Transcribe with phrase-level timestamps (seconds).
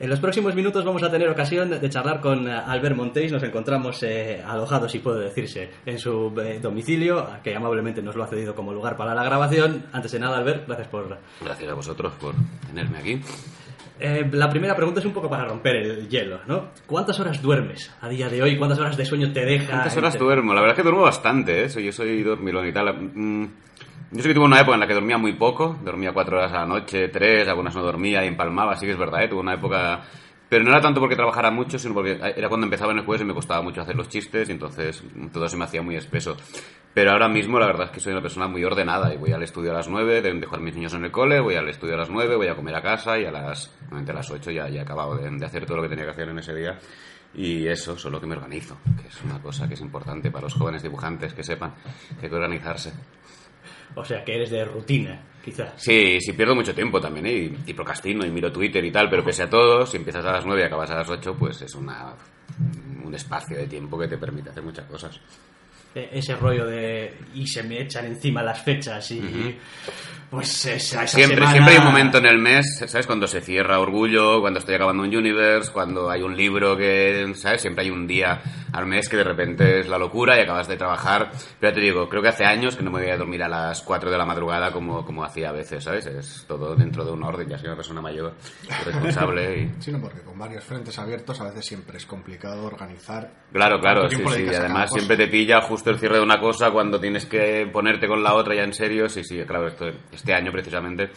[0.00, 3.30] En los próximos minutos vamos a tener ocasión de charlar con eh, Albert Montéis.
[3.30, 8.24] Nos encontramos eh, alojados, si puedo decirse, en su eh, domicilio, que amablemente nos lo
[8.24, 9.84] ha cedido como lugar para la grabación.
[9.92, 11.18] Antes de nada, Albert, gracias por...
[11.42, 12.34] Gracias a vosotros por
[12.66, 13.20] tenerme aquí.
[13.98, 16.70] Eh, la primera pregunta es un poco para romper el hielo, ¿no?
[16.86, 18.56] ¿Cuántas horas duermes a día de hoy?
[18.56, 19.68] ¿Cuántas horas de sueño te deja?
[19.68, 20.54] ¿Cuántas horas duermo?
[20.54, 21.68] La verdad es que duermo bastante, ¿eh?
[21.68, 22.94] Yo soy dormilón y tal.
[22.94, 23.48] Mm,
[24.12, 26.52] Yo sé que tuve una época en la que dormía muy poco, dormía cuatro horas
[26.52, 29.28] a la noche, tres, algunas no dormía y empalmaba, sí que es verdad, ¿eh?
[29.28, 30.02] Tuve una época...
[30.48, 33.22] Pero no era tanto porque trabajara mucho, sino porque era cuando empezaba en el jueves
[33.22, 35.00] y me costaba mucho hacer los chistes y entonces
[35.32, 36.36] todo se me hacía muy espeso.
[36.92, 39.44] Pero ahora mismo la verdad es que soy una persona muy ordenada y voy al
[39.44, 41.94] estudio a las nueve, de dejar a mis niños en el cole, voy al estudio
[41.94, 44.68] a las nueve, voy a comer a casa y a las, a las ya, ya
[44.68, 46.76] he acabado de, de hacer todo lo que tenía que hacer en ese día.
[47.32, 50.54] Y eso, solo que me organizo, que es una cosa que es importante para los
[50.54, 51.74] jóvenes dibujantes que sepan
[52.18, 52.92] que hay que organizarse.
[53.94, 55.72] O sea, que eres de rutina, quizás.
[55.76, 57.32] Sí, sí pierdo mucho tiempo también ¿eh?
[57.66, 60.32] y, y procrastino y miro Twitter y tal, pero pese a todo, si empiezas a
[60.32, 62.14] las 9 y acabas a las 8, pues es una,
[63.04, 65.18] un espacio de tiempo que te permite hacer muchas cosas.
[65.94, 67.12] Eh, Ese rollo de...
[67.34, 69.56] Y se me echan encima las fechas y...
[70.30, 73.04] Pues esa, esa Siempre, semana- siempre hay un momento en el mes, ¿sabes?
[73.08, 77.62] Cuando se cierra Orgullo, cuando estoy acabando un Universe, cuando hay un libro que, ¿sabes?
[77.62, 78.40] Siempre hay un día
[78.72, 81.30] al mes que de repente es la locura y acabas de trabajar.
[81.58, 83.48] Pero ya te digo, creo que hace años que no me voy a dormir a
[83.48, 86.06] las 4 de la madrugada como, como hacía a veces, ¿sabes?
[86.06, 88.34] Es todo dentro de un orden, ya soy una persona mayor
[88.84, 89.70] responsable y...
[89.80, 93.30] Sí, no, porque con varios frentes abiertos a veces siempre es complicado organizar.
[93.52, 94.42] Claro, claro, sí, sí.
[94.42, 98.06] Y además siempre te pilla justo el cierre de una cosa cuando tienes que ponerte
[98.06, 99.08] con la otra ya en serio.
[99.08, 101.10] Sí, sí, claro, esto, este año precisamente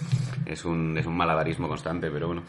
[0.46, 2.44] es un, es un malabarismo constante, pero bueno.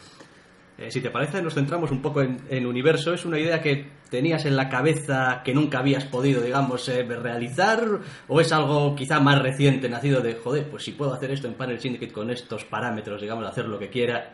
[0.77, 3.13] Eh, si te parece, nos centramos un poco en, Universo.
[3.13, 7.81] ¿Es una idea que tenías en la cabeza que nunca habías podido, digamos, eh, realizar?
[8.27, 11.53] ¿O es algo quizá más reciente, nacido de, joder, pues si puedo hacer esto en
[11.53, 14.33] Panel Syndicate con estos parámetros, digamos, hacer lo que quiera?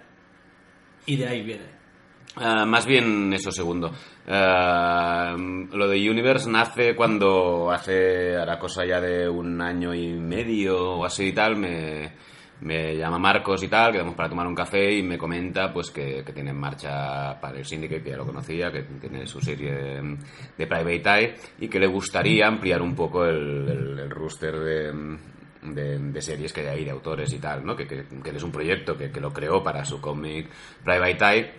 [1.05, 1.81] Y de ahí viene.
[2.35, 3.91] Ah, más bien eso segundo.
[4.27, 10.93] Ah, lo de Universe nace cuando hace la cosa ya de un año y medio
[10.93, 12.13] o así y tal, me,
[12.61, 16.23] me llama Marcos y tal, quedamos para tomar un café y me comenta pues que,
[16.23, 19.71] que tiene en marcha para el Syndicate, que ya lo conocía, que tiene su serie
[19.71, 25.17] de, Private Eye y que le gustaría ampliar un poco el, el, roster de,
[25.63, 27.75] de, series que hay ahí, de autores y tal, ¿no?
[27.75, 30.47] Que, que, que es un proyecto que, que lo creó para su cómic
[30.83, 31.51] Private Eye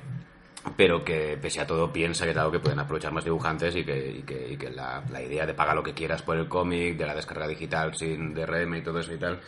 [0.76, 4.10] pero que pese a todo piensa que claro que pueden aprovechar más dibujantes y que,
[4.18, 6.96] y que, y que la, la idea de pagar lo que quieras por el cómic,
[6.96, 9.40] de la descarga digital sin DRM y todo eso y tal,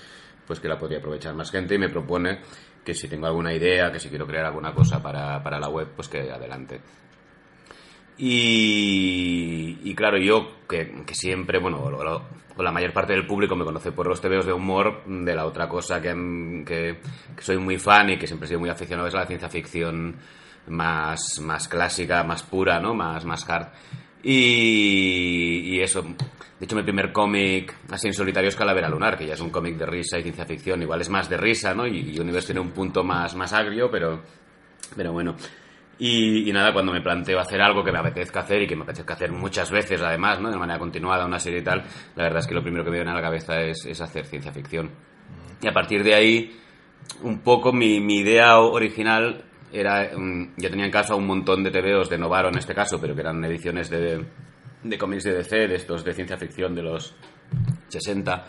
[0.47, 2.41] pues que la podría aprovechar más gente y me propone
[2.85, 5.89] que si tengo alguna idea, que si quiero crear alguna cosa para, para la web,
[5.97, 6.81] pues que adelante.
[8.17, 12.23] Y, claro, yo que, que siempre, bueno, lo-
[12.63, 15.69] la mayor parte del público me conoce por los tebeos de humor, de la otra
[15.69, 16.99] cosa que
[17.41, 20.15] soy muy fan y que siempre he sido muy aficionado es a la ciencia ficción
[20.69, 22.95] más, más clásica, más pura, ¿no?
[22.95, 23.69] Más, más hard.
[24.23, 26.05] Y, y eso,
[26.65, 29.51] de hecho mi primer cómic así en solitario es Calavera Lunar, que ya es un
[29.51, 31.87] cómic de risa y ciencia ficción, igual es más de risa, ¿no?
[31.87, 34.23] Y, y tiene un punto más, más agrio, pero,
[34.97, 35.37] pero bueno.
[35.99, 39.13] Y, nada, cuando me planteo hacer algo que me apetezca hacer y que me apetezca
[39.13, 40.51] hacer muchas veces además, ¿no?
[40.51, 41.85] De manera continuada, una serie y tal,
[42.17, 44.25] la verdad es que lo primero que me viene a la cabeza es, es hacer
[44.25, 44.91] ciencia ficción.
[45.61, 46.59] Y a partir de ahí,
[47.25, 51.71] un poco mi, mi idea original era, mm, yo tenía en casa un montón de
[51.71, 54.25] TVOs de Novaro en este caso, pero que eran ediciones de,
[54.85, 57.15] de cómics de DC, de estos de ciencia ficción de los
[57.89, 58.47] 60,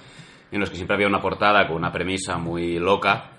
[0.52, 3.32] en los que siempre había una portada con una premisa muy loca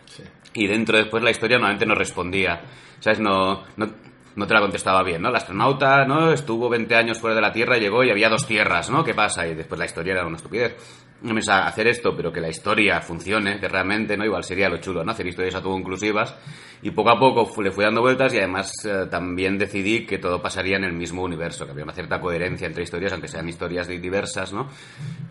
[0.55, 2.63] y dentro después la historia normalmente no respondía,
[2.99, 3.21] ¿sabes?
[3.21, 3.89] No, no,
[4.35, 5.29] no te la contestaba bien, ¿no?
[5.29, 6.33] El astronauta, ¿no?
[6.33, 9.05] Estuvo 20 años fuera de la Tierra, llegó y había dos tierras, ¿no?
[9.05, 9.47] ¿Qué pasa?
[9.47, 10.77] Y después la historia era una estupidez.
[11.23, 14.25] No me a hacer esto, pero que la historia funcione, que realmente, ¿no?
[14.25, 15.13] Igual sería lo chulo, ¿no?
[15.13, 16.37] Hacer historias autoconclusivas.
[16.83, 20.43] Y poco a poco le fui dando vueltas y además eh, también decidí que todo
[20.43, 23.89] pasaría en el mismo universo, que había una cierta coherencia entre historias, aunque sean historias
[23.89, 24.69] di- diversas, ¿no?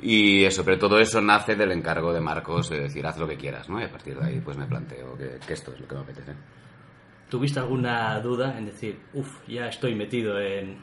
[0.02, 3.38] Y eso, pero todo eso nace del encargo de Marcos de decir, haz lo que
[3.38, 3.80] quieras, ¿no?
[3.80, 6.02] Y a partir de ahí, pues me planteo que, que esto es lo que me
[6.02, 6.34] apetece.
[7.30, 10.78] ¿Tuviste alguna duda en decir, uff, ya estoy metido en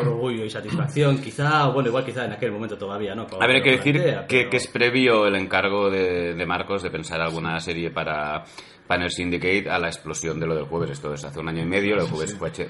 [0.00, 1.18] orgullo y satisfacción?
[1.18, 3.26] Quizá, o bueno, igual quizá en aquel momento todavía, ¿no?
[3.40, 6.46] A ver, hay que decir plantea, que, pero- que es previo el encargo de, de
[6.46, 8.44] Marcos de pensar alguna serie para
[8.86, 10.90] Panel Syndicate a la explosión de lo del jueves.
[10.90, 12.68] Esto es hace un año y medio, lo del jueves fue hace-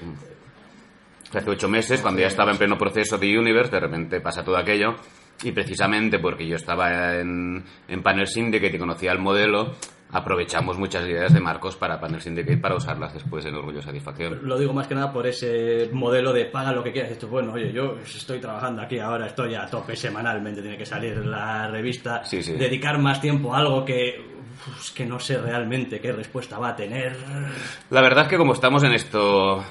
[1.29, 4.43] fue hace ocho meses, cuando ya estaba en pleno proceso de Universe, de repente pasa
[4.43, 4.95] todo aquello.
[5.43, 9.75] Y precisamente porque yo estaba en, en Panel Syndicate y conocía el modelo,
[10.11, 14.39] aprovechamos muchas ideas de Marcos para Panel Syndicate para usarlas después en Orgullo y Satisfacción.
[14.43, 17.11] Lo digo más que nada por ese modelo de paga lo que quieras.
[17.11, 21.17] Esto, bueno, oye, yo estoy trabajando aquí ahora, estoy a tope semanalmente, tiene que salir
[21.25, 22.23] la revista.
[22.23, 22.53] Sí, sí.
[22.53, 24.37] Dedicar más tiempo a algo que
[24.93, 27.15] que no sé realmente qué respuesta va a tener.
[27.89, 29.63] La verdad es que como estamos en esto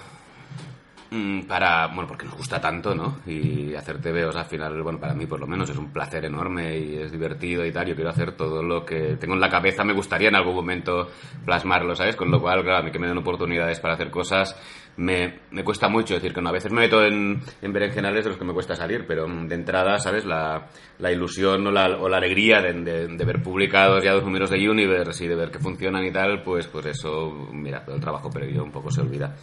[1.49, 3.19] para, bueno, porque nos gusta tanto, ¿no?
[3.26, 6.76] Y hacer TVOs al final, bueno, para mí por lo menos es un placer enorme
[6.79, 7.87] y es divertido y tal.
[7.87, 9.85] Yo quiero hacer todo lo que tengo en la cabeza.
[9.85, 11.08] Me gustaría en algún momento
[11.44, 12.17] plasmarlo, ¿sabes?
[12.17, 14.56] Con lo cual, claro, a mí que me den oportunidades para hacer cosas
[14.99, 16.14] me, me cuesta mucho.
[16.14, 18.75] decir, que no, a veces me meto en, en berenjenales de los que me cuesta
[18.75, 20.25] salir, pero de entrada, ¿sabes?
[20.25, 20.69] La,
[20.99, 24.50] la ilusión o la, o la alegría de, de- de ver publicados ya dos números
[24.50, 28.00] de Universe y de ver que funcionan y tal, pues, pues eso, mira, todo el
[28.00, 29.35] trabajo previo un poco se olvida.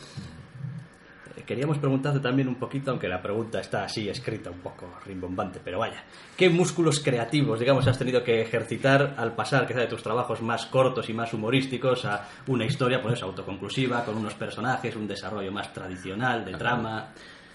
[1.45, 5.79] Queríamos preguntarte también un poquito, aunque la pregunta está así escrita un poco rimbombante, pero
[5.79, 6.03] vaya,
[6.37, 10.65] ¿qué músculos creativos, digamos, has tenido que ejercitar al pasar quizá de tus trabajos más
[10.67, 15.73] cortos y más humorísticos a una historia, pues autoconclusiva, con unos personajes, un desarrollo más
[15.73, 17.09] tradicional, de trama?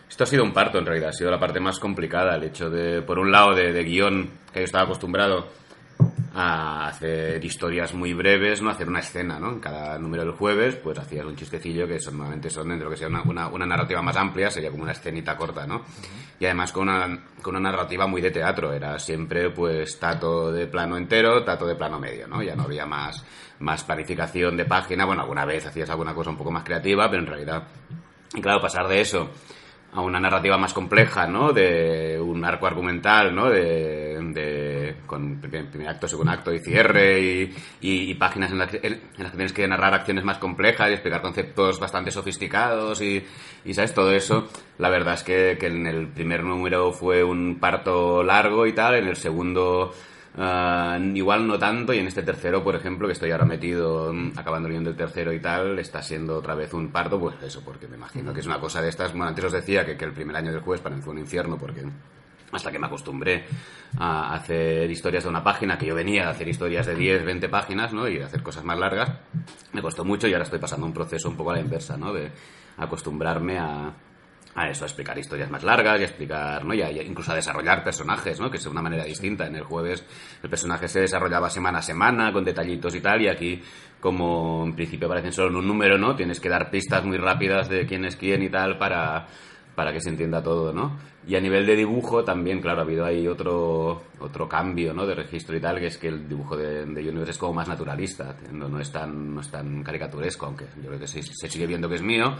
[0.09, 2.71] Esto ha sido un parto en realidad, ha sido la parte más complicada, el hecho
[2.71, 5.49] de, por un lado, de, de guion, que yo estaba acostumbrado
[6.35, 9.51] a hacer historias muy breves, no hacer una escena, ¿no?
[9.51, 12.85] En cada número del jueves, pues hacías un chistecillo que son, normalmente son dentro de
[12.85, 15.83] lo que sea una, una, una narrativa más amplia, sería como una escenita corta, ¿no?
[16.39, 20.69] Y además con una, con una narrativa muy de teatro, era siempre pues tato de
[20.69, 22.41] plano entero, tato de plano medio, ¿no?
[22.41, 23.25] Ya no había más,
[23.59, 27.23] más planificación de página, bueno, alguna vez hacías alguna cosa un poco más creativa, pero
[27.23, 27.65] en realidad,
[28.33, 29.31] y claro, pasar de eso
[29.93, 31.53] a una narrativa más compleja, ¿no?
[31.53, 33.49] De un arco argumental, ¿no?
[33.49, 37.51] De, con primer, acto, segundo acto y cierre
[37.81, 40.93] y, páginas en las, que, en las que tienes que narrar acciones más complejas y
[40.93, 43.25] explicar conceptos bastante sofisticados y,
[43.65, 43.95] y, ¿sabes?
[43.95, 44.49] Todo eso,
[44.79, 48.97] la verdad es que, que en el primer número fue un parto largo y tal,
[48.97, 49.95] en el segundo...
[50.37, 54.33] Ah, igual no tanto y en este tercero, por ejemplo, que estoy ahora metido mm,
[54.37, 57.97] acabando el tercero y tal, está siendo otra vez un parto, pues eso, porque me
[57.97, 60.37] imagino que es una cosa de estas, bueno, antes os decía que, que el primer
[60.37, 61.85] año del jueves para mí fue un infierno porque
[62.53, 63.45] hasta que me acostumbré
[63.99, 67.49] a hacer historias de una página, que yo venía a hacer historias de 10, 20
[67.49, 68.09] páginas, ¿no?
[68.09, 69.11] Y hacer cosas más largas,
[69.73, 72.13] me costó mucho y ahora estoy pasando un proceso un poco a la inversa, ¿no?
[72.13, 72.31] De
[72.77, 73.93] acostumbrarme a,
[74.59, 76.75] a eso, a explicar historias más largas y a explicar, ¿no?
[76.75, 78.51] Y a- incluso a desarrollar personajes, ¿no?
[78.51, 79.47] Que es de una manera distinta.
[79.47, 80.05] En el jueves
[80.43, 83.63] el personaje se desarrollaba semana a semana, con detallitos y tal, y aquí,
[84.01, 86.15] como en principio aparecen solo en un número, ¿no?
[86.17, 89.27] Tienes que dar pistas muy rápidas de quién es quién y tal para,
[89.75, 90.99] para que se entienda todo, ¿no?
[91.27, 95.07] Y a nivel de dibujo también, claro, ha habido ahí otro, otro cambio, ¿no?
[95.07, 97.69] De registro y tal, que es que el dibujo de, de Universe es como más
[97.69, 101.49] naturalista, no, no, es tan, no es tan caricaturesco, aunque yo creo que se, se
[101.49, 102.35] sigue viendo que es mío,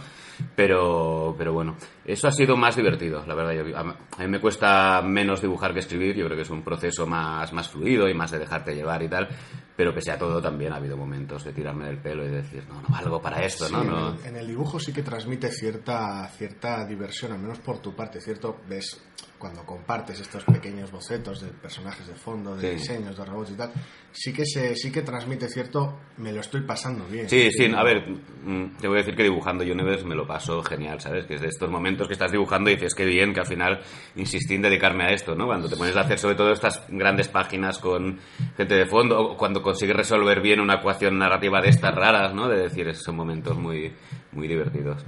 [0.55, 3.53] pero, pero bueno, eso ha sido más divertido, la verdad.
[3.53, 6.63] Yo- a, a mí me cuesta menos dibujar que escribir, yo creo que es un
[6.63, 9.27] proceso más, más fluido y más de dejarte llevar y tal,
[9.75, 12.81] pero pese a todo también ha habido momentos de tirarme del pelo y decir, no,
[12.81, 13.81] no valgo para esto, Sí, ¿no?
[13.81, 17.95] en, el, en el dibujo sí que transmite cierta, cierta diversión, al menos por tu
[17.95, 18.57] parte, ¿cierto?
[18.67, 19.01] Ves
[19.39, 22.75] cuando compartes estos pequeños bocetos de personajes de fondo, de Sí.
[22.75, 23.71] diseños, de robots y tal,
[24.11, 27.29] sí que se, sí que transmite cierto, me lo estoy pasando bien.
[27.29, 30.61] Sí, sí, a ver, mm, te voy a decir que dibujando Universe me lo paso
[30.61, 31.25] genial, ¿sabes?
[31.25, 33.79] Que es de estos momentos que estás dibujando y dices que bien, que al final
[34.17, 35.45] insistí en dedicarme a esto, ¿no?
[35.45, 38.19] Cuando te pones a hacer sobre todo estas grandes páginas con
[38.57, 42.49] gente de fondo, o cuando consigues resolver bien una ecuación narrativa de estas raras, ¿no?
[42.49, 43.93] De decir, esos son momentos muy,
[44.33, 45.05] muy divertidos.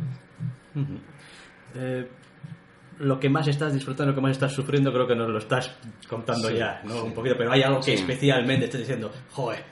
[1.76, 2.08] Eh,
[3.02, 5.76] lo que más estás disfrutando, lo que más estás sufriendo, creo que nos lo estás
[6.08, 6.94] contando Sí, ya, ¿no?
[6.94, 7.00] sí.
[7.02, 7.92] Un poquito, pero hay algo que Sí.
[7.94, 9.64] especialmente estés diciendo, joder,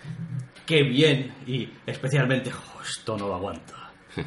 [0.66, 3.74] qué bien, y especialmente, "Jo, esto no lo aguanto.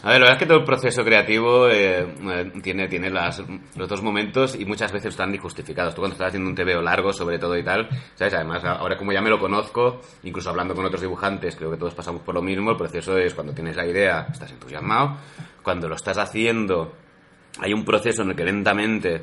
[0.00, 3.42] A ver, la verdad es que todo el proceso creativo eh, eh, tiene, tiene las,
[3.74, 5.92] los dos momentos y muchas veces están injustificados.
[5.92, 8.32] Tú cuando estás haciendo un TVO largo, sobre todo y tal, ¿sabes?
[8.34, 11.94] Además, ahora como ya me lo conozco, incluso hablando con otros dibujantes, creo que todos
[11.94, 15.16] pasamos por lo mismo, el proceso es cuando tienes la idea, estás entusiasmado,
[15.64, 16.94] cuando lo estás haciendo,
[17.60, 19.22] hay un proceso en el que lentamente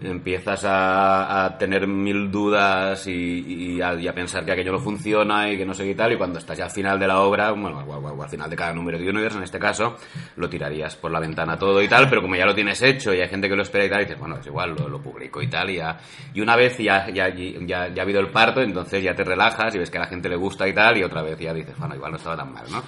[0.00, 5.74] empiezas a, tener mil dudas y, a, pensar que aquello no funciona y que no
[5.74, 8.48] sé qué tal, y cuando estás ya al final de la obra, bueno, al final
[8.48, 9.96] de cada número de Universe, en este caso,
[10.36, 13.20] lo tirarías por la ventana todo y tal, pero como ya lo tienes hecho y
[13.20, 15.48] hay gente que lo espera y tal, dices, bueno, es igual, lo, lo publico y
[15.48, 15.98] tal, y ya,
[16.34, 19.74] y una vez ya, ya, ya, ya ha habido el parto, entonces ya te relajas
[19.74, 21.76] y ves que a la gente le gusta y tal, y otra vez ya dices,
[21.78, 22.82] bueno, igual no estaba tan mal, ¿no?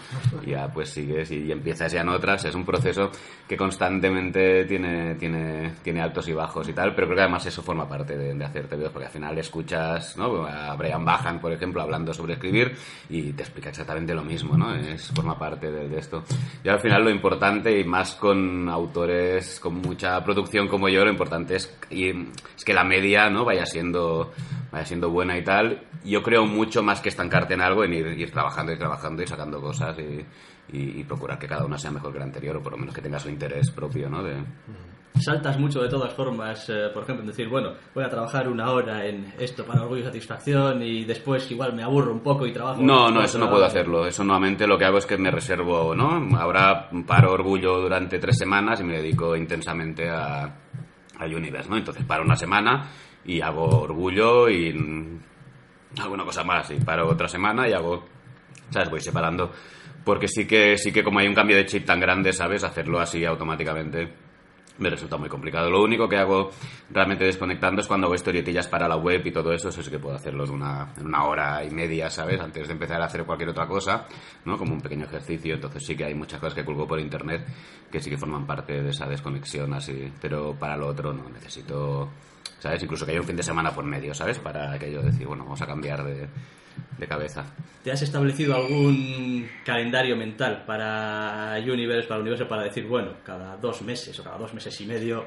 [0.45, 3.11] Y ya pues sigues y empiezas ya en otras, es un proceso
[3.49, 7.63] que constantemente tiene, tiene, tiene altos y bajos y tal, pero creo que además eso
[7.63, 10.47] forma parte de, de hacer porque al final escuchas ¿no?
[10.47, 12.75] a Brian Bajan, por ejemplo, hablando sobre escribir
[13.09, 14.75] y te explica exactamente lo mismo, ¿no?
[14.75, 16.25] Es, forma parte de, de esto.
[16.63, 21.11] Y al final lo importante, y más con autores con mucha producción como yo, lo
[21.11, 22.11] importante es, y,
[22.57, 23.45] es que la media ¿no?
[23.45, 24.33] vaya siendo
[24.73, 25.83] vaya siendo buena y tal.
[26.05, 29.27] Yo creo mucho más que estancarte en algo, en ir, ir trabajando y trabajando y
[29.27, 30.25] sacando cosas y,
[30.77, 32.95] y- y procurar que cada una sea mejor que la anterior, o por lo menos
[32.95, 34.23] que tenga su interés propio, ¿no?
[34.23, 34.35] De,
[35.21, 38.71] saltas mucho de todas formas, eh, por ejemplo, en decir, bueno, voy a trabajar una
[38.71, 42.53] hora en esto para orgullo y satisfacción y después igual me aburro un poco y
[42.53, 42.83] trabajo.
[42.83, 44.07] No, no, eso no puedo hacerlo.
[44.07, 46.37] Eso nuevamente lo que hago es que me reservo, ¿no?
[46.37, 51.77] Ahora paro orgullo durante tres semanas y me dedico intensamente a, a Universe, ¿no?
[51.77, 52.89] Entonces paro una semana
[53.25, 55.21] y hago orgullo y mm,
[56.01, 56.71] alguna cosa más.
[56.73, 58.05] Y paro otra semana y hago,
[58.71, 58.91] ¿sabes?
[58.91, 59.53] Voy separando.
[60.05, 62.65] Porque sí que, sí que como hay un cambio de chip tan grande, ¿sabes?
[62.65, 64.24] Hacerlo así automáticamente
[64.79, 65.71] me resulta muy complicado.
[65.71, 66.51] Lo único que hago
[66.91, 69.99] realmente desconectando es cuando hago historietillas para la web y todo eso, eso sí que
[69.99, 72.41] puedo hacerlo en una, en una hora y media, ¿sabes?
[72.41, 74.07] Antes de empezar a hacer cualquier otra cosa,
[74.45, 74.59] ¿no?
[74.59, 75.55] Como un pequeño ejercicio.
[75.55, 77.47] Entonces sí que hay muchas cosas que culgo por internet
[77.91, 80.13] que sí que forman parte de esa desconexión así.
[80.21, 82.09] Pero para lo otro no, necesito,
[82.59, 82.83] ¿sabes?
[82.83, 84.39] Incluso que haya un fin de semana por medio, ¿sabes?
[84.41, 86.29] Para aquello de decir, bueno, vamos a cambiar de,
[86.99, 87.45] de cabeza.
[87.83, 93.57] ¿Te has establecido algún calendario mental para Universe, para el universo, para decir, bueno, cada
[93.57, 95.27] dos meses o cada dos meses y medio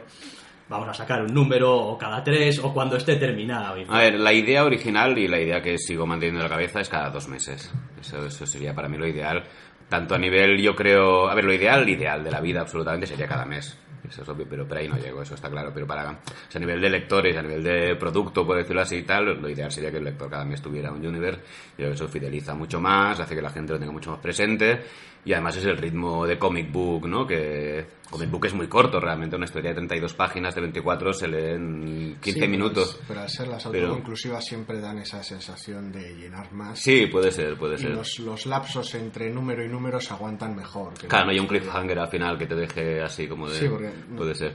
[0.70, 3.76] vamos a sacar un número, o cada tres, o cuando esté terminado?
[3.90, 6.90] A ver, la idea original y la idea que sigo manteniendo en la cabeza es
[6.90, 7.72] cada dos meses.
[8.00, 9.44] Eso, eso sería para mí lo ideal.
[9.88, 11.30] Tanto a nivel, yo creo.
[11.30, 13.78] A ver, lo ideal, el ideal de la vida absolutamente sería cada mes.
[14.10, 15.72] Eso es obvio, pero, pero ahí no llego, eso está claro.
[15.74, 16.12] Pero para.
[16.12, 16.16] o
[16.50, 19.50] sea, a nivel de lectores, a nivel de producto, por decirlo así y tal, lo
[19.50, 21.42] ideal sería que el lector cada mes tuviera un Universe.
[21.42, 24.20] Yo creo que eso fideliza mucho más, hace que la gente lo tenga mucho más
[24.20, 24.82] presente.
[25.26, 27.28] Y además es el ritmo de comic book, ¿no?
[27.28, 29.36] Que comic book es muy corto realmente.
[29.36, 33.00] Una historia de 32 páginas, de 24, se lee en 15 Sí, pero minutos.
[33.06, 36.80] Pero al ser las Pero- autoconclusivas siempre dan esa sensación de llenar más.
[36.80, 37.90] Sí, puede ser, puede y ser.
[37.92, 40.94] los, los lapsos entre número y número se aguantan mejor.
[40.94, 43.56] que Claro, no hay un cliffhanger al final que te deje así como de...
[43.60, 44.54] Sí, porque- Puede ser.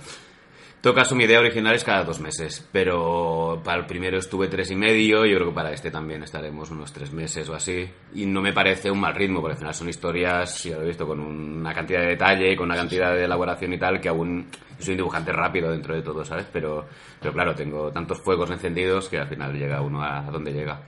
[0.82, 4.48] En todo caso, mi idea original es cada dos meses, pero para el primero estuve
[4.48, 7.88] tres y medio, yo creo que para este también estaremos unos tres meses o así,
[8.14, 10.86] y no me parece un mal ritmo, porque al final son historias, ya lo he
[10.86, 14.48] visto, con una cantidad de detalle, con una cantidad de elaboración y tal, que aún
[14.80, 16.46] soy un dibujante rápido dentro de todo, ¿sabes?
[16.52, 16.88] Pero,
[17.20, 20.82] pero claro, tengo tantos fuegos encendidos que al final llega uno a donde llega.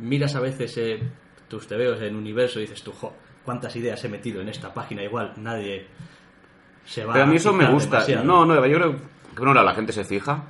[0.00, 0.98] miras a veces eh,
[1.46, 3.14] tus tebeos en universo y dices tú, jo,
[3.44, 5.86] cuántas ideas he metido en esta página, igual nadie
[6.84, 7.96] se va Pero a mí eso me gusta.
[7.98, 8.24] demasiado.
[8.24, 8.98] No, no, yo creo que
[9.42, 10.42] bueno, la gente se fija,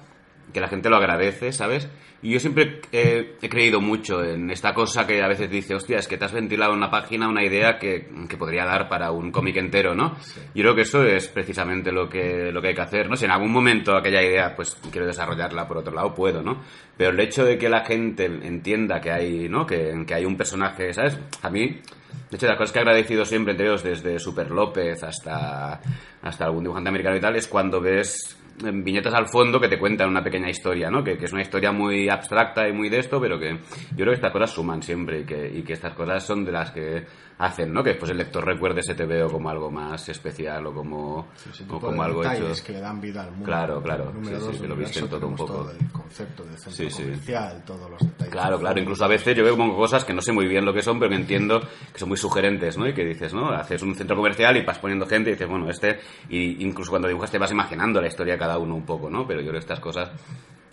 [0.53, 1.89] que la gente lo agradece, ¿sabes?
[2.23, 5.99] Y yo siempre eh, he creído mucho en esta cosa que a veces dice, hostia,
[5.99, 9.11] es que te has ventilado en una página una idea que, que podría dar para
[9.11, 10.17] un cómic entero, ¿no?
[10.55, 13.17] Yo creo que eso es precisamente lo que, lo que hay que hacer, ¿no?
[13.17, 16.63] Si en algún momento aquella idea, pues quiero desarrollarla por otro lado, puedo, ¿no?
[16.97, 19.67] Pero el hecho de que la gente entienda que hay, ¿no?
[19.67, 21.19] Que, que hay un personaje, ¿sabes?
[21.43, 21.83] A mí,
[22.31, 25.79] de hecho, las cosas que he agradecido siempre entre ellos, desde Super López hasta,
[26.23, 30.09] hasta algún dibujante americano y tal, es cuando ves viñetas al fondo que te cuentan
[30.09, 31.03] una pequeña historia, ¿no?
[31.03, 34.09] Que, que es una historia muy abstracta y muy de esto, pero que yo creo
[34.09, 37.05] que estas cosas suman siempre y que, y que estas cosas son de las que
[37.39, 37.83] hacen, ¿no?
[37.83, 41.67] Que después el lector recuerde ese TVO como algo más especial o como, ese o
[41.67, 42.65] tipo como de algo hecho.
[42.65, 43.45] que le dan vida al mundo.
[43.47, 45.53] Claro, claro, Número sí, dos sí, que lo visten todo un poco.
[45.53, 47.03] todo el concepto de centro Sí, sí.
[47.03, 48.33] comercial, todos los detalles.
[48.33, 48.81] Claro, claro.
[48.81, 50.99] Incluso a veces yo veo como cosas que no sé muy bien lo que son,
[50.99, 51.61] pero que entiendo
[51.93, 52.87] que son muy sugerentes, ¿no?
[52.89, 53.49] Y que dices, ¿no?
[53.51, 55.99] Haces un centro comercial y vas poniendo gente y dices, bueno, este...
[56.29, 59.27] Y incluso cuando dibujas te vas imaginando la historia de cada uno un poco, ¿no?
[59.27, 60.11] Pero yo creo que estas cosas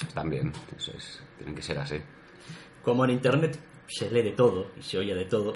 [0.07, 0.51] están bien.
[0.77, 1.97] Eso es, tienen que ser así.
[2.83, 5.53] Como en internet se lee de todo y se oye de todo,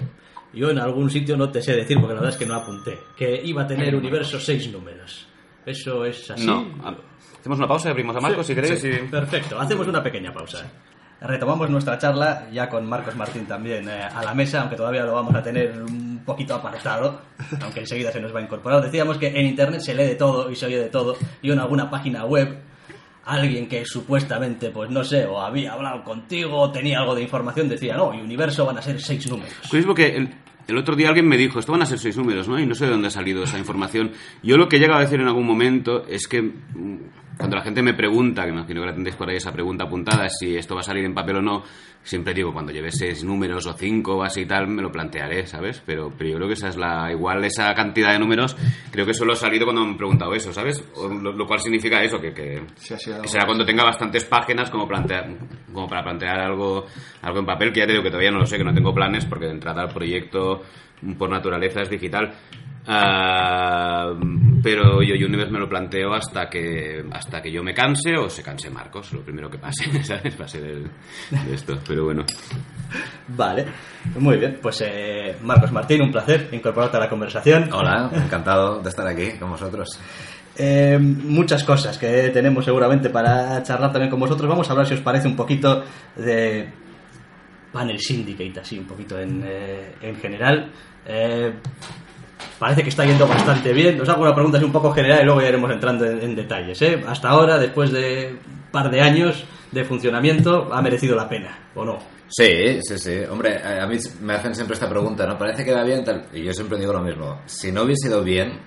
[0.52, 2.98] yo en algún sitio no te sé decir, porque la verdad es que no apunté,
[3.16, 5.26] que iba a tener universo seis números.
[5.64, 6.46] ¿Eso es así?
[6.46, 6.66] No.
[7.40, 8.82] Hacemos una pausa y abrimos a Marcos, si queréis.
[8.84, 10.70] y- Perfecto, hacemos una pequeña pausa.
[11.20, 15.14] Retomamos nuestra charla ya con Marcos Martín también eh, a la mesa, aunque todavía lo
[15.14, 17.22] vamos a tener un poquito apartado,
[17.62, 18.82] aunque enseguida se nos va a incorporar.
[18.82, 21.58] Decíamos que en Internet se lee de todo y se oye de todo, y en
[21.58, 22.58] alguna página web
[23.26, 27.68] alguien que supuestamente, pues no sé, o había hablado contigo, o tenía algo de información,
[27.68, 29.52] decía, no, y Universo van a ser seis números.
[29.68, 30.34] Curioso porque el,
[30.68, 32.58] el otro día alguien me dijo, esto van a ser seis números, ¿no?
[32.58, 34.12] Y no sé de dónde ha salido esa información.
[34.42, 36.96] Yo lo que he llegado a decir en algún momento es que mm,
[37.36, 39.84] cuando la gente me pregunta, que me imagino que la tendréis por ahí esa pregunta
[39.84, 41.62] apuntada, si esto va a salir en papel o no,
[42.02, 45.46] siempre digo, cuando lleve seis números o cinco o así y tal, me lo plantearé,
[45.46, 45.82] ¿sabes?
[45.84, 47.10] Pero, pero yo creo que esa es la...
[47.10, 48.56] Igual esa cantidad de números,
[48.90, 50.82] creo que solo ha salido cuando me han preguntado eso, ¿sabes?
[50.94, 52.32] O lo, lo cual significa eso, que...
[52.32, 55.36] que Sí, será cuando tenga bastantes páginas como, plantear,
[55.72, 56.86] como para plantear algo,
[57.22, 58.94] algo en papel, que ya te digo que todavía no lo sé, que no tengo
[58.94, 60.62] planes, porque de entrada el proyecto
[61.18, 62.32] por naturaleza es digital.
[62.88, 64.12] Ah,
[64.62, 68.42] pero yo Universe me lo planteo hasta que hasta que yo me canse o se
[68.42, 70.40] canse Marcos, lo primero que pase, ¿sabes?
[70.40, 70.90] Va a ser el-
[71.46, 72.24] de esto, pero bueno.
[73.28, 73.66] Vale,
[74.18, 77.68] muy bien, pues eh, Marcos Martín, un placer incorporarte a la conversación.
[77.72, 79.88] Hola, encantado de estar aquí con vosotros.
[80.58, 84.48] Eh, muchas cosas que tenemos seguramente para charlar también con vosotros.
[84.48, 85.84] Vamos a hablar, si os parece, un poquito
[86.16, 86.68] de
[87.72, 90.70] Panel Syndicate, así un poquito en, eh, en general.
[91.04, 91.52] Eh,
[92.58, 94.00] parece que está yendo bastante bien.
[94.00, 96.36] Os hago una pregunta así un poco general y luego ya iremos entrando en, en
[96.36, 96.80] detalles.
[96.82, 97.04] ¿eh?
[97.06, 101.84] Hasta ahora, después de un par de años de funcionamiento, ¿ha merecido la pena o
[101.84, 101.98] no?
[102.28, 103.20] Sí, sí, sí.
[103.30, 105.38] Hombre, a mí me hacen siempre esta pregunta, ¿no?
[105.38, 106.26] Parece que va bien, tal.
[106.32, 107.40] Y yo siempre digo lo mismo.
[107.46, 108.58] Si no hubiese ido bien,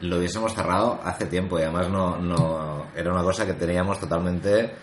[0.00, 1.58] lo hubiésemos cerrado hace tiempo.
[1.58, 4.74] Y además no, no era una cosa que teníamos totalmente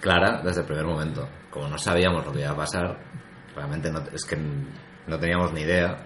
[0.00, 1.26] clara desde el primer momento.
[1.50, 2.98] Como no sabíamos lo que iba a pasar,
[3.54, 4.36] realmente no, es que
[5.06, 5.96] no teníamos ni idea.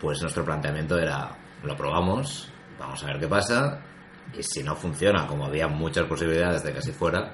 [0.00, 1.30] Pues nuestro planteamiento era,
[1.62, 3.80] lo probamos, vamos a ver qué pasa.
[4.36, 7.32] Y si no funciona, como había muchas posibilidades de que así fuera,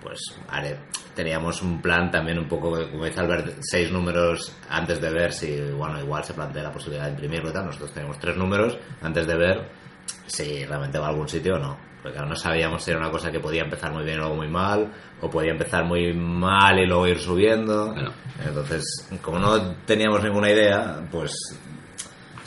[0.00, 0.78] pues haré-
[1.14, 5.60] teníamos un plan también un poco, como dice Albert, seis números antes de ver si,
[5.72, 7.66] bueno, igual se plantea la posibilidad de imprimirlo y tal.
[7.66, 9.68] Nosotros tenemos tres números antes de ver
[10.26, 11.76] si realmente va a algún sitio o no.
[12.02, 14.34] Porque claro, no sabíamos si era una cosa que podía empezar muy bien y luego
[14.34, 17.92] muy mal, o podía empezar muy mal y luego ir subiendo.
[17.92, 18.12] Claro.
[18.44, 21.32] Entonces, como no teníamos ninguna idea, pues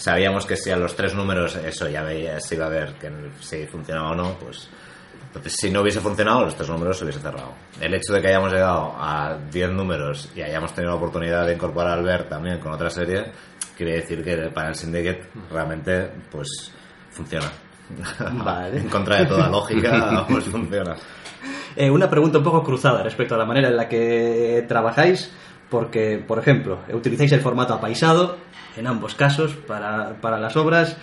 [0.06, 3.12] sabíamos que si a los tres números eso ya veía si iba a ver que
[3.40, 4.70] si funcionaba o no, pues
[5.26, 7.54] entonces si no hubiese funcionado los tres números se hubiese cerrado.
[7.82, 11.56] El hecho de que hayamos llegado a 10 números y hayamos tenido la oportunidad de
[11.56, 13.32] incorporar a Albert también con otra serie,
[13.76, 16.72] quiere decir que para el Syndicate realmente pues
[17.10, 17.52] funciona.
[18.44, 18.78] Vale.
[18.82, 20.96] en contra de toda lógica, pues funciona.
[21.76, 25.32] Eh, una pregunta un poco cruzada respecto a la manera en la que trabajáis,
[25.70, 28.38] porque, por ejemplo, utilizáis el formato apaisado
[28.78, 30.98] en ambos casos para, para las obras.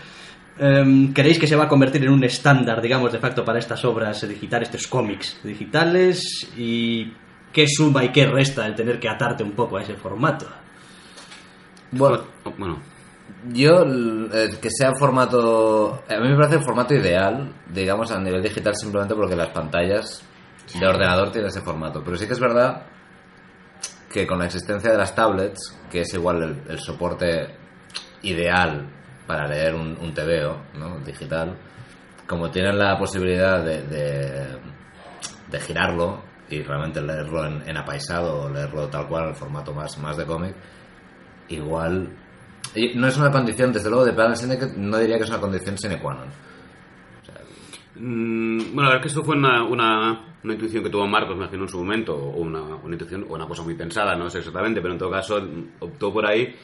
[0.58, 3.84] Em, ¿Creéis que se va a convertir en un estándar, digamos, de facto para estas
[3.84, 6.48] obras digitales, estos cómics digitales?
[6.56, 7.12] ¿Y
[7.52, 10.46] qué suma y qué resta el tener que atarte un poco a ese formato?
[11.90, 12.20] Bueno,
[12.58, 12.78] Bueno,
[13.52, 16.02] Yo, el- que sea formato.
[16.08, 20.22] A mí me parece el formato ideal, digamos, a nivel digital, simplemente porque las pantallas
[20.78, 22.02] de ordenador tienen ese formato.
[22.04, 22.82] Pero sí que es verdad
[24.12, 27.56] que con la existencia de las tablets, que es igual el, el soporte
[28.22, 28.88] ideal
[29.26, 30.98] para leer un, un TVO ¿no?
[31.00, 31.56] digital,
[32.26, 34.46] como tienen la posibilidad de, de,
[35.50, 39.96] de girarlo y realmente leerlo en, en apaisado o leerlo tal cual, en formato más,
[39.98, 40.54] más de cómic,
[41.48, 42.08] igual
[42.74, 45.40] y no es una condición, desde luego, de Planet Syndicate, no diría que es una
[45.40, 46.28] condición sine qua non.
[47.94, 51.36] Mm, bueno, la verdad es que esto fue una, una, una intuición que tuvo Marcos,
[51.36, 54.30] me imagino, en su momento, o una, una intuición, o una cosa muy pensada, no
[54.30, 55.42] sé exactamente, pero en todo caso
[55.80, 56.54] optó por ahí.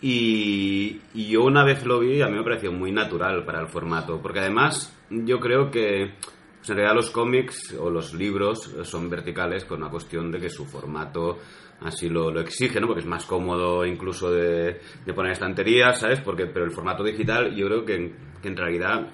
[0.00, 3.68] Y, y yo una vez lo vi, a mí me pareció muy natural para el
[3.68, 6.14] formato, porque además yo creo que
[6.58, 10.50] pues, en realidad los cómics o los libros son verticales con la cuestión de que
[10.50, 11.38] su formato
[11.80, 12.86] así lo, lo exige, ¿no?
[12.86, 16.20] Porque es más cómodo incluso de, de poner estanterías, ¿sabes?
[16.20, 19.08] Porque, pero el formato digital yo creo que, que en realidad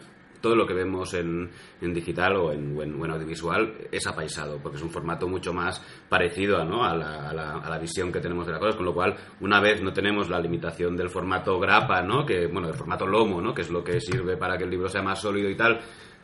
[0.44, 4.82] todo lo que vemos en, digital o en, o en- audiovisual es apaisado, porque es
[4.82, 6.84] un formato mucho más parecido a, ¿no?
[6.84, 10.28] a, la, visión que tenemos de las cosas, con lo cual, una vez no tenemos
[10.28, 12.26] la limitación del formato grapa, ¿no?
[12.26, 13.54] que, bueno, del formato lomo, ¿no?
[13.54, 15.80] que es lo que sirve para que el libro sea más sólido y tal,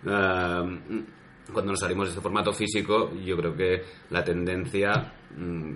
[0.06, 1.04] eh,
[1.50, 5.14] cuando nos salimos de este formato físico, yo creo que la tendencia...
[5.34, 5.72] mm,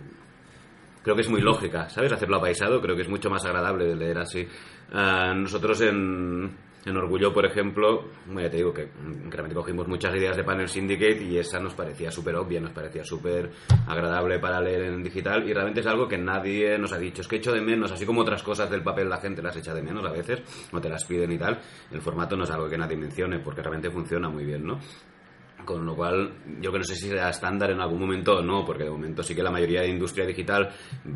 [1.02, 2.12] creo que es muy lógica, ¿sabes?
[2.12, 4.46] Hacerlo apaisado, creo que es mucho más agradable de leer así.
[4.92, 8.88] Ah, nosotros en, en Orgullo, por ejemplo, ya te digo que
[9.30, 13.04] realmente cogimos muchas ideas de Panel Syndicate y esa nos parecía súper obvia, nos parecía
[13.04, 13.50] súper
[13.86, 17.22] agradable para leer en digital y realmente es algo que nadie nos ha dicho.
[17.22, 19.74] Es que echo de menos, así como otras cosas del papel la gente las echa
[19.74, 20.42] de menos a veces,
[20.72, 21.58] no te las piden y tal,
[21.90, 24.78] el formato no es algo que nadie mencione porque realmente funciona muy bien, ¿no?
[25.64, 28.64] Con lo cual, yo que no sé si será estándar en algún momento o no,
[28.66, 30.68] porque de momento sí que la mayoría de industria digital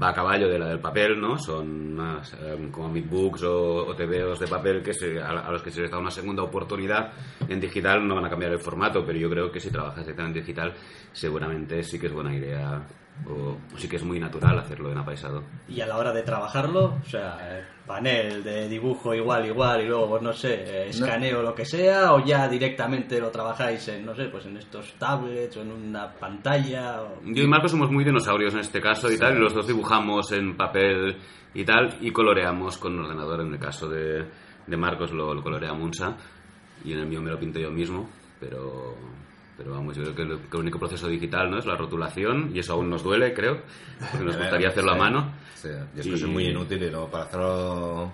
[0.03, 1.39] va a caballo de la del papel, ¿no?
[1.39, 5.63] Son más eh, como books o, o TVOs de papel que se- a, a los
[5.63, 7.13] que se les da una segunda oportunidad
[7.47, 10.39] en digital no van a cambiar el formato, pero yo creo que si trabajas directamente
[10.39, 10.75] en digital,
[11.13, 12.87] seguramente sí que es buena idea
[13.27, 15.43] o, o sí que es muy natural hacerlo en apaisado.
[15.69, 19.87] Y a la hora de trabajarlo, o sea, eh, panel de dibujo igual, igual, y
[19.87, 24.05] luego, pues, no sé, eh, escaneo lo que sea, o ya directamente lo trabajáis en,
[24.07, 27.03] no sé, pues en estos tablets o en una pantalla.
[27.03, 29.67] o- Yo y Marco somos muy dinosaurios en este caso y tal, y los dos
[29.67, 31.17] dibujamos en papel
[31.55, 33.41] y tal, y coloreamos con ordenador.
[33.41, 34.25] En el caso de,
[34.67, 36.17] de Marcos lo, lo colorea Munsa,
[36.85, 38.95] y en el mío me lo pinto yo mismo, pero,
[39.59, 42.53] pero vamos, yo creo que el, que el único proceso digital no es la rotulación,
[42.55, 43.61] y eso aún nos duele, creo,
[44.11, 45.33] porque nos gustaría hacerlo a mano.
[45.55, 48.13] Sí, y es Y- que soy muy inútil y luego para hacerlo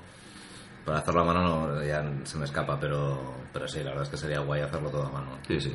[0.84, 4.08] para hacerlo a mano no, ya se me escapa, pero pero sí, la verdad es
[4.10, 5.38] que sería guay hacerlo todo a mano.
[5.46, 5.72] Sí, sí.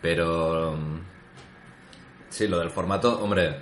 [0.00, 0.78] Pero
[2.28, 3.58] sí, lo del formato, hombre,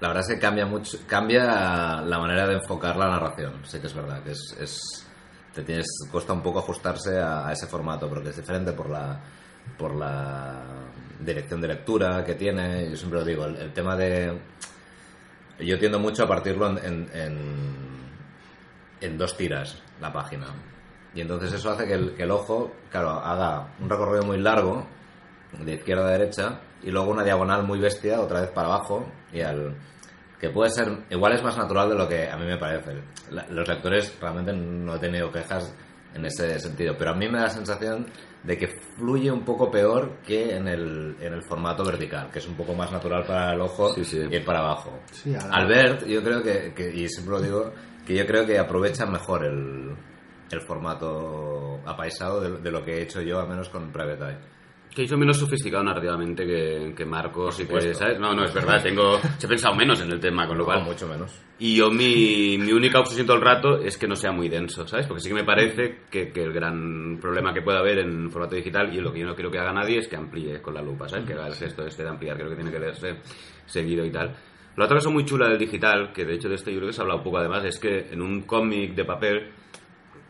[0.00, 3.54] la verdad es que cambia mucho, cambia la manera de enfocar la narración.
[3.64, 4.80] Sí que es verdad que es, es
[5.54, 9.20] te tienes cuesta un poco ajustarse a, a ese formato porque es diferente por la
[9.78, 10.62] por la
[11.20, 12.90] dirección de lectura que tiene.
[12.90, 14.38] Yo siempre lo digo, el, tema de
[15.60, 17.08] yo tiendo mucho a partirlo en,
[19.00, 20.46] en, dos tiras la página.
[21.14, 24.86] Y entonces eso hace que el, el ojo, claro, haga un recorrido muy largo,
[25.58, 29.40] de izquierda a derecha, y luego una diagonal muy bestia, otra vez para abajo, y
[29.40, 29.76] al
[30.40, 33.00] que puede ser, igual es más natural de lo que a mí me parece.
[33.50, 35.72] Los lectores realmente no he tenido quejas
[36.14, 38.06] en ese sentido, pero a mí me da la sensación
[38.42, 42.46] de que fluye un poco peor que en el, en el formato vertical, que es
[42.48, 43.92] un poco más natural para el ojo
[44.28, 44.98] Sí, para abajo.
[45.12, 47.72] Sí, Albert, yo creo que, que- y siempre lo digo,
[48.06, 49.94] que yo creo que aprovechan mejor el,
[50.50, 54.38] el formato apaisado de, de lo que he hecho yo, al menos con Private Eye.
[54.94, 57.94] Que hizo menos sofisticado narrativamente que, que Marcos y que.
[57.94, 58.18] ¿sabes?
[58.20, 60.84] No, no, es verdad, tengo, he pensado menos en el tema, con lo No, cual...
[60.84, 61.40] mucho menos.
[61.58, 64.86] Y yo mi, mi única obsesión todo el rato es que no sea muy denso,
[64.86, 65.06] ¿sabes?
[65.06, 68.54] Porque sí que me parece que, que el gran problema que puede haber en formato
[68.54, 70.82] digital, y lo que yo no quiero que haga nadie, es que amplíe con la
[70.82, 71.24] lupa, ¿sabes?
[71.26, 73.16] Que haga el gesto este de ampliar, creo que tiene que leerse
[73.64, 74.36] seguido y tal.
[74.76, 76.92] La otra cosa muy chula del digital, que de hecho de esto yo creo que
[76.94, 79.52] se ha hablado un poco además, es que en un cómic de papel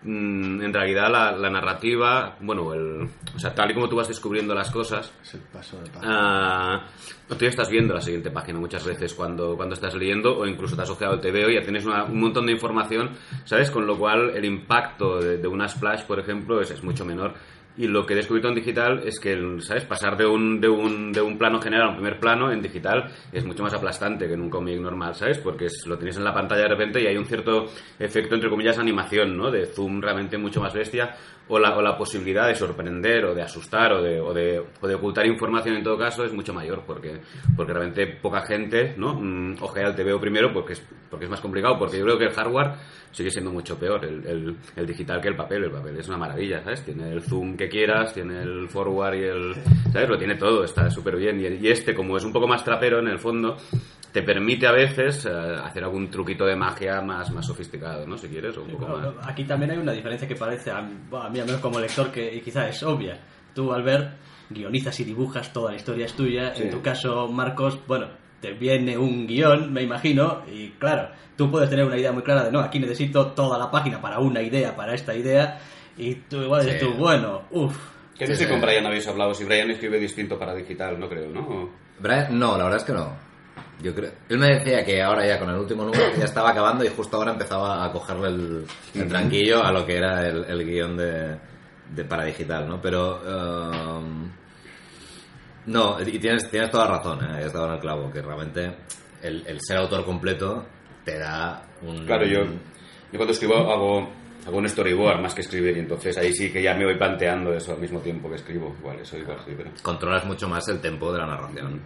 [0.04, 4.08] mm, en realidad la, la narrativa, bueno, el, o sea, tal y como tú vas
[4.08, 6.04] descubriendo las cosas, Es el paso de paso.
[6.08, 6.84] Ah,
[7.28, 10.76] tú ya estás viendo la siguiente página muchas veces cuando, cuando estás leyendo o incluso
[10.76, 13.10] te has ojeado el TVO y ya tienes una- un montón de información,
[13.44, 13.70] ¿sabes?
[13.70, 17.34] Con lo cual el impacto de, de una splash, por ejemplo, es, es mucho menor.
[17.78, 19.84] Y lo que he descubierto en digital es que, ¿sabes?
[19.84, 23.10] Pasar de un, de, un, de un plano general a un primer plano en digital
[23.32, 25.38] es mucho más aplastante que en un cómic normal, ¿sabes?
[25.38, 27.66] Porque es- lo tienes en la pantalla de repente y hay un cierto
[27.98, 29.50] efecto, entre comillas, animación, ¿no?
[29.50, 31.16] De zoom realmente mucho más bestia
[31.48, 34.86] o la, o la posibilidad de sorprender o de asustar o de, o, de, o
[34.86, 37.20] de ocultar información en todo caso es mucho mayor porque,
[37.56, 39.14] porque realmente poca gente ¿no?
[39.14, 42.24] Mm, ojea el TVO primero porque es, porque es más complicado, porque yo creo que
[42.26, 42.72] el hardware
[43.10, 46.16] sigue siendo mucho peor, el, el, el digital que el papel, el papel es una
[46.16, 46.82] maravilla, ¿sabes?
[46.82, 49.54] Tiene el zoom que quieras, tiene el forward y el...
[49.92, 50.08] ¿sabes?
[50.08, 53.00] Lo tiene todo, está súper bien y, y este como es un poco más trapero
[53.00, 53.56] en el fondo
[54.12, 55.30] te permite a veces eh,
[55.64, 58.18] hacer algún truquito de magia más, más sofisticado, ¿no?
[58.18, 59.08] Si quieres, o un poco más...
[59.26, 60.82] Aquí también hay una diferencia que parece a, a
[61.30, 63.18] mí, al menos como lector, que quizá es obvia.
[63.54, 64.10] Tú, al ver,
[64.50, 66.54] guionizas y dibujas, toda la historia es tuya.
[66.54, 66.64] Sí.
[66.64, 68.08] En tu caso, Marcos, bueno,
[68.40, 72.44] te viene un guion, me imagino, y claro, tú puedes tener una idea muy clara
[72.44, 75.58] de, no, aquí necesito toda la página para una idea, para esta idea,
[75.96, 76.86] y tú igual dices Sí.
[76.86, 77.78] tú, bueno, uff.
[78.18, 78.50] Que Sí, no sé sí.
[78.50, 81.70] con Brian habéis hablado, si Brian escribe distinto para digital, no creo, ¿no?
[82.00, 83.31] Brian, no, la verdad es que no.
[83.82, 86.84] Yo creo, él me decía que ahora ya con el último número ya estaba acabando
[86.84, 88.28] y justo ahora empezaba a cogerle
[88.94, 91.36] el, tranquillo a lo que era el, el guion de,
[91.92, 92.80] de para digital, ¿no?
[92.80, 93.20] Pero
[93.98, 94.30] um,
[95.66, 97.44] no, y tienes, tienes toda razón, ¿eh?
[97.44, 98.76] has dado en el clavo, que realmente
[99.22, 100.64] el, el ser autor completo
[101.04, 102.06] te da un...
[102.06, 104.08] Claro, yo, yo cuando escribo hago,
[104.46, 107.52] hago un storyboard más que escribir y entonces ahí sí que ya me voy planteando
[107.54, 108.74] eso al mismo tiempo que escribo.
[108.80, 109.70] Igual, eso igual sí, pero...
[109.82, 111.80] controlas mucho más el tempo de la narración.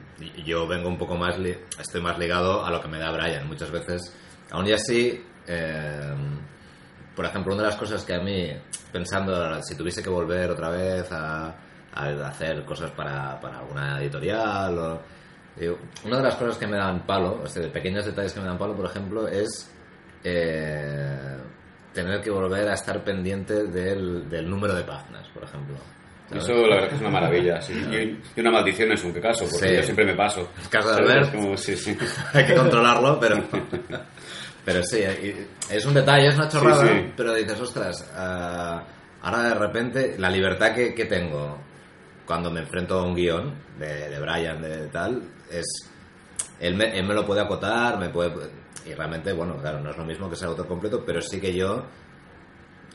[0.45, 3.47] Yo vengo un poco más, li- estoy más ligado a lo que me da Brian.
[3.47, 4.15] Muchas veces,
[4.51, 6.15] aún y así, eh,
[7.15, 8.51] por ejemplo, una de las cosas que a mí,
[8.93, 11.55] pensando si tuviese que volver otra vez a,
[11.95, 15.01] a hacer cosas para, para alguna editorial, o,
[16.05, 18.59] una de las cosas que me dan palo, o sea, pequeños detalles que me dan
[18.59, 19.71] palo, por ejemplo, es
[20.25, 21.37] eh,
[21.97, 25.77] tener que volver a estar pendiente del, del número de páginas, por ejemplo.
[26.29, 26.45] ¿sabes?
[26.45, 27.73] Eso la verdad que es una maravilla, sí.
[27.91, 27.95] Y,
[28.37, 29.77] y una maldición en su caso, porque Sí.
[29.77, 30.49] yo siempre me paso.
[30.63, 30.97] El caso de.
[30.97, 31.35] Albert.
[31.35, 31.97] Como, sí, sí.
[32.35, 33.43] hay que controlarlo, pero.
[34.65, 35.01] Pero sí,
[35.71, 38.83] es un detalle, es una chorrada, pero dices, ostras, ah,
[39.23, 41.57] ahora de repente la libertad que, que tengo
[42.27, 45.65] cuando me enfrento a un guion de, de Brian, de tal, es.
[46.59, 48.33] Él me, él me lo puede acotar, me puede.
[48.87, 51.53] Y realmente, bueno, claro, no es lo mismo que ser autor completo, pero sí que
[51.53, 51.85] yo.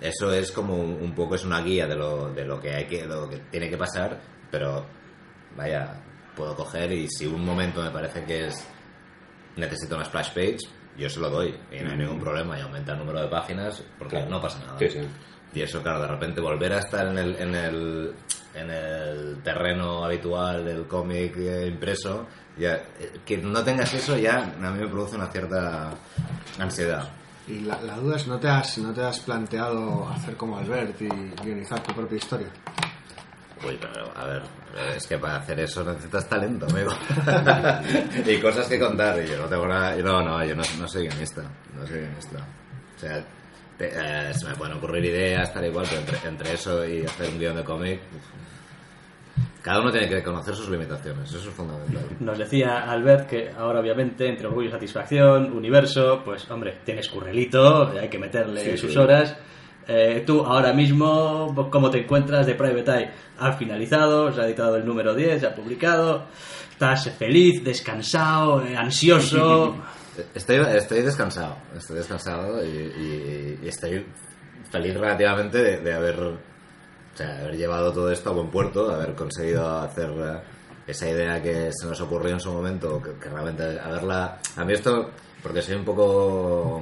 [0.02, 2.86] Eso es como un, un poco, es una guía de lo, de lo que hay
[2.88, 4.86] que, lo que tiene que pasar, pero
[5.56, 6.02] vaya,
[6.36, 8.68] puedo coger y si un momento me parece que es
[9.58, 10.58] necesito una splash page,
[10.98, 13.84] yo se lo doy y no hay ningún problema y aumenta el número de páginas
[14.00, 14.32] porque Claro.
[14.32, 14.80] no pasa nada.
[14.80, 15.00] Sí, sí.
[15.54, 18.14] Y eso, claro, de repente volver a estar en el, en el,
[18.54, 21.38] en el terreno habitual del cómic
[21.68, 25.92] impreso, ya, eh, que no tengas eso ya a mí me produce una cierta
[26.60, 27.10] ansiedad.
[27.48, 31.02] Y la, la duda es, ¿no te, has, ¿no te has planteado hacer como Albert
[31.02, 31.08] y
[31.44, 32.48] guionizar tu propia historia?
[33.68, 34.44] Uy, pero a ver,
[34.96, 36.92] es que para hacer eso necesitas talento, amigo.
[38.26, 39.22] y cosas que contar.
[39.24, 39.96] Y yo no tengo nada.
[39.98, 41.44] No, no, yo no, no soy guionista.
[41.76, 42.38] No soy guionista.
[42.96, 43.24] O sea,
[43.90, 47.04] te- eh, se me pueden ocurrir ideas, tal y cual, pero entre, entre eso y
[47.06, 48.00] hacer un guion de cómic.
[49.62, 52.04] Cada uno tiene que conocer sus limitaciones, eso es fundamental.
[52.20, 57.92] Nos decía Albert que ahora obviamente entre orgullo y satisfacción, universo, pues hombre, tienes currelito,
[58.00, 58.98] hay que meterle Sí, sus sí.
[58.98, 59.38] horas.
[59.88, 63.10] Eh, tú ahora mismo, ¿cómo te encuentras de Private Eye?
[63.40, 66.26] Ha finalizado, se ha editado el número 10, se ha publicado,
[66.72, 69.76] estás feliz, descansado, eh, ansioso.
[70.36, 74.06] Estoy, estoy descansado, estoy descansado y, y- y estoy
[74.70, 76.38] feliz relativamente de, de haber, o
[77.16, 80.40] sea, haber llevado todo esto a buen puerto, de haber conseguido hacer eh,
[80.88, 84.38] esa idea que se nos ocurrió en su momento, que, que realmente haberla...
[84.58, 86.82] A mí esto, porque soy un poco...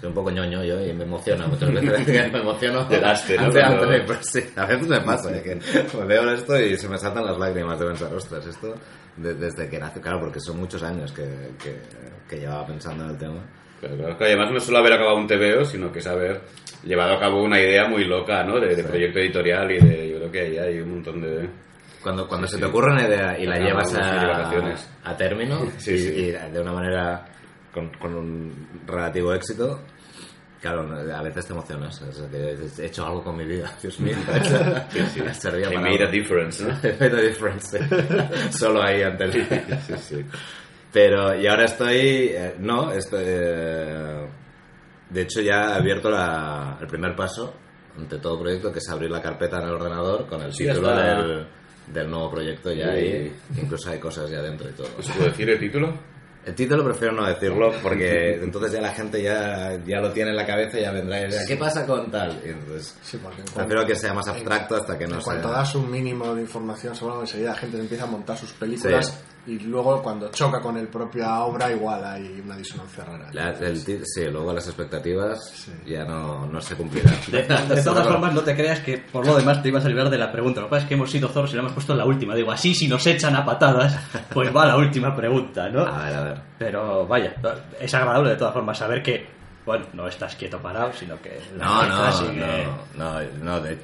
[0.00, 3.44] Soy un poco ñoño yo y me emociona muchas veces me emociono Te daste, ¿no?
[3.46, 6.86] ante Cuando- Anthony, pues sí, a veces me pasa eh, que veo esto y se
[6.88, 8.74] me saltan las lágrimas de pensar, ostras, esto
[9.16, 11.22] de- desde que nació, claro, porque son muchos años que,
[11.62, 11.80] que,
[12.28, 13.40] que llevaba pensando en el tema.
[13.80, 16.40] Claro, que además no es solo haber acabado un TVO, sino que es haber
[16.84, 18.58] llevado a cabo una idea muy loca, ¿no?
[18.58, 20.10] De, de proyecto editorial y de...
[20.10, 21.48] Yo creo que ahí hay un montón de...
[22.02, 22.62] Cuando, cuando Sí, se sí.
[22.62, 26.08] te ocurre una idea y la Acabamos llevas a, a término Sí, y, sí.
[26.16, 27.24] y de una manera
[27.72, 29.80] con, con un relativo éxito,
[30.62, 32.00] claro, a veces te emocionas.
[32.00, 34.16] Es que he hecho algo con mi vida, Dios mío.
[34.90, 35.20] Sí, sí.
[35.32, 36.70] Servía para made a difference, ¿no?
[36.70, 37.78] Made a difference.
[38.52, 39.32] Solo ahí ante el...
[39.32, 40.24] sí, sí.
[40.96, 41.98] Pero, y ahora estoy...
[42.32, 43.22] eh, no, estoy...
[43.26, 44.26] eh,
[45.10, 47.52] de hecho, ya he abierto la- el primer paso
[47.98, 50.88] ante todo proyecto, que es abrir la carpeta en el ordenador con el Sí, título
[50.90, 51.04] está.
[51.22, 51.46] del,
[51.92, 53.30] del nuevo proyecto ya Sí.
[53.54, 54.86] y incluso hay cosas ya dentro y todo.
[55.02, 55.92] ¿Se puede decir el título?
[56.46, 60.36] El título prefiero no decirlo porque entonces ya la gente ya, ya lo tiene en
[60.36, 62.40] la cabeza y ya vendrá y dirá, ¿qué pasa con tal?
[62.42, 65.24] Y entonces Sí, porque en prefiero que sea más abstracto hasta que no en sea...
[65.34, 68.52] cuanto das un mínimo de información sobre algo, enseguida la gente empieza a montar sus
[68.54, 73.28] películas y luego cuando choca con el propia obra igual hay una disonancia rara.
[73.32, 75.72] La- el ti- sí, luego las expectativas Sí.
[75.86, 77.14] ya no, no se cumplirán.
[77.28, 80.10] De, de todas formas, no te creas que por lo demás te ibas a librar
[80.10, 80.60] de la pregunta.
[80.60, 82.34] Lo que pasa es que hemos sido zorros y la hemos puesto en la última.
[82.34, 83.98] Digo, así si nos echan a patadas,
[84.32, 85.82] pues va la última pregunta, ¿no?
[85.86, 86.40] A ver, a ver.
[86.58, 87.34] Pero vaya,
[87.80, 89.26] es agradable de todas formas saber que,
[89.64, 93.78] bueno, no estás quieto parado, sino que la No, no, no, no, no, de,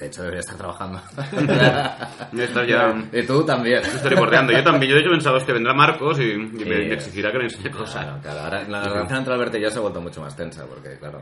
[0.00, 1.00] de hecho debería estar trabajando.
[2.32, 2.94] Ya estás ya...
[3.12, 3.78] y tú también.
[3.78, 4.52] Estoy bordeando.
[4.52, 4.90] Yo también.
[4.90, 6.64] Yo de hecho pensaba que vendrá Marcos y, y me, Sí.
[6.64, 8.04] me exigirá que le enseñe cosas.
[8.04, 8.40] Claro, claro.
[8.40, 11.20] Ahora la relación entre Alberto y yo se ha vuelto mucho más tensa porque, claro,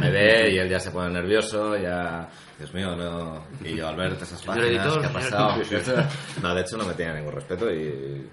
[0.00, 2.28] me ve y él ya se pone nervioso, ya...
[2.58, 3.44] Dios mío, no...
[3.64, 5.62] Y yo, Alberto, esas páginas, editor, ¿qué ha pasado?
[6.42, 8.28] No, de hecho no me tiene ningún respeto y...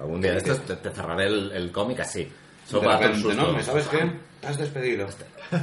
[0.00, 2.30] Algún día de estos te, te cerraré el, el cómic así.
[2.66, 3.34] Susto.
[3.34, 3.62] ¿no?
[3.62, 4.10] ¿Sabes qué?
[4.40, 5.06] Te has despedido.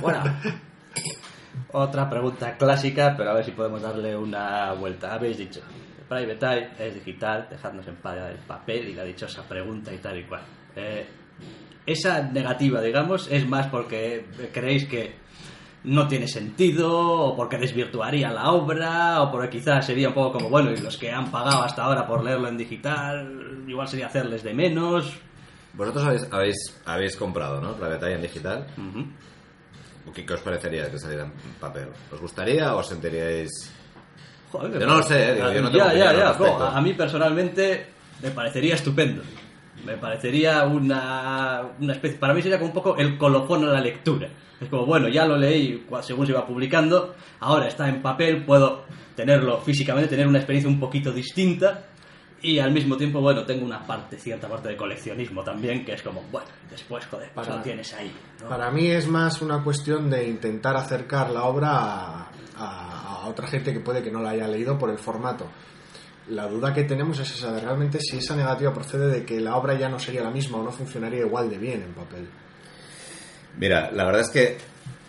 [0.01, 0.23] Bueno,
[1.73, 5.13] Otra pregunta clásica, pero a ver si podemos darle una vuelta.
[5.13, 5.61] Habéis dicho,
[6.09, 10.17] Private Eye es digital, dejadnos en paz el papel y la dichosa pregunta y tal
[10.17, 10.41] y cual.
[10.75, 11.05] Eh,
[11.85, 15.15] esa negativa, digamos, es más porque creéis que
[15.83, 20.49] no tiene sentido, o porque desvirtuaría la obra, o porque quizás sería un poco como,
[20.49, 24.43] bueno, y los que han pagado hasta ahora por leerlo en digital, igual sería hacerles
[24.43, 25.17] de menos.
[25.73, 27.75] vosotros habéis, habéis, habéis comprado, ¿no?
[27.79, 28.67] La batalla en digital.
[28.77, 29.05] Ujú.
[30.13, 31.87] ¿Qué, qué os parecería que saliera en papel?
[32.11, 33.71] ¿Os gustaría o os sentiríais...?
[34.51, 36.37] Joder, Yo no lo sé, eh, digo, yo no tengo ya, ya, ya.
[36.37, 37.87] No, a mí personalmente
[38.21, 39.21] me parecería estupendo.
[39.85, 42.17] Me parecería una, una especie.
[42.17, 44.27] Para mí sería como un poco el colofón a la lectura.
[44.59, 48.83] Es como, bueno, ya lo leí según se iba publicando, ahora está en papel, puedo
[49.15, 51.87] tenerlo físicamente, tener una experiencia un poquito distinta.
[52.43, 56.01] Y al mismo tiempo, bueno, tengo una parte, cierta parte de coleccionismo también, que es
[56.01, 58.11] como, bueno, después, joder, pues Para- lo tienes ahí.
[58.41, 58.49] ¿no?
[58.49, 63.47] Para mí es más una cuestión de intentar acercar la obra a, a- a otra
[63.47, 65.47] gente que puede que no la haya leído por el formato.
[66.29, 69.55] La duda que tenemos es esa de realmente si esa negativa procede de que la
[69.55, 72.27] obra ya no sería la misma o no funcionaría igual de bien en papel.
[73.57, 74.57] Mira, la verdad es que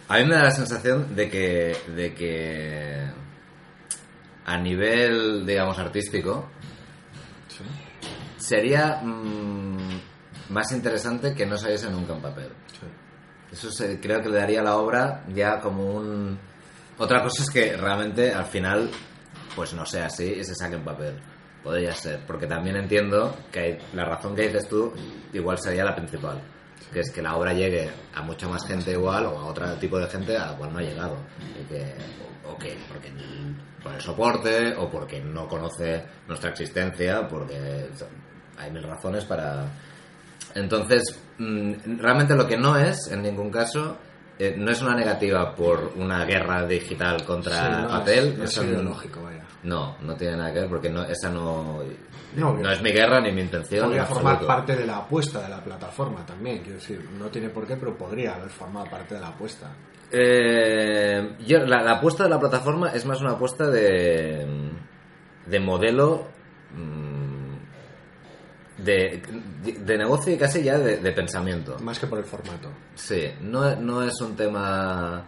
[0.09, 3.07] a mí me da la sensación de que, de que
[4.45, 6.49] a nivel, digamos, artístico.
[8.43, 10.01] Sería mm,
[10.51, 12.49] más interesante que no saliese nunca en papel.
[12.73, 12.87] Sí.
[13.53, 16.39] Eso se- creo que le daría a la obra ya como un...
[16.99, 18.91] Otra cosa es que realmente al final
[19.57, 21.15] pues no sea así y se saque en papel.
[21.63, 24.93] Podría ser, porque también entiendo que la razón que dices tú
[25.33, 26.41] igual sería la principal,
[26.93, 29.99] que es que la obra llegue a mucha más gente igual o a otro tipo
[29.99, 31.17] de gente a la cual no ha llegado.
[31.61, 31.95] Y que,
[32.45, 33.13] o, o que porque
[33.83, 37.89] por el soporte o porque no conoce nuestra existencia, porque
[38.59, 39.65] hay mil razones para,
[40.55, 43.97] entonces, mm, realmente lo que no es, en ningún caso,
[44.39, 48.27] eh, no es una negativa por una guerra digital contra Sí, no papel.
[48.29, 49.43] es- no es ideológico, vaya.
[49.63, 51.83] No, no tiene nada que ver porque no, esa no,
[52.35, 53.85] No, no es mi guerra ni mi intención.
[53.87, 57.67] Podría formar parte de la apuesta de la plataforma también, quiero decir, no tiene por
[57.67, 59.69] qué, pero podría haber formado parte de la apuesta.
[60.11, 64.47] Eh, yo, la, la apuesta de la plataforma es más una apuesta de,
[65.47, 66.27] de modelo
[66.75, 67.12] mm,
[68.85, 69.23] de,
[69.79, 71.79] de negocio y casi ya de, de pensamiento.
[71.81, 72.69] Más que por el formato.
[72.95, 75.25] Sí, no, no es un tema...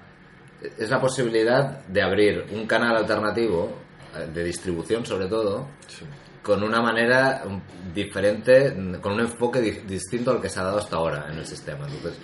[0.78, 3.70] Es la posibilidad de abrir un canal alternativo,
[4.16, 6.04] eh, de distribución sobre todo, Sí.
[6.42, 7.60] con una manera um,
[7.92, 11.46] diferente, con un enfoque di- distinto al que se ha dado hasta ahora en el
[11.46, 11.86] sistema.
[11.86, 12.18] Entonces,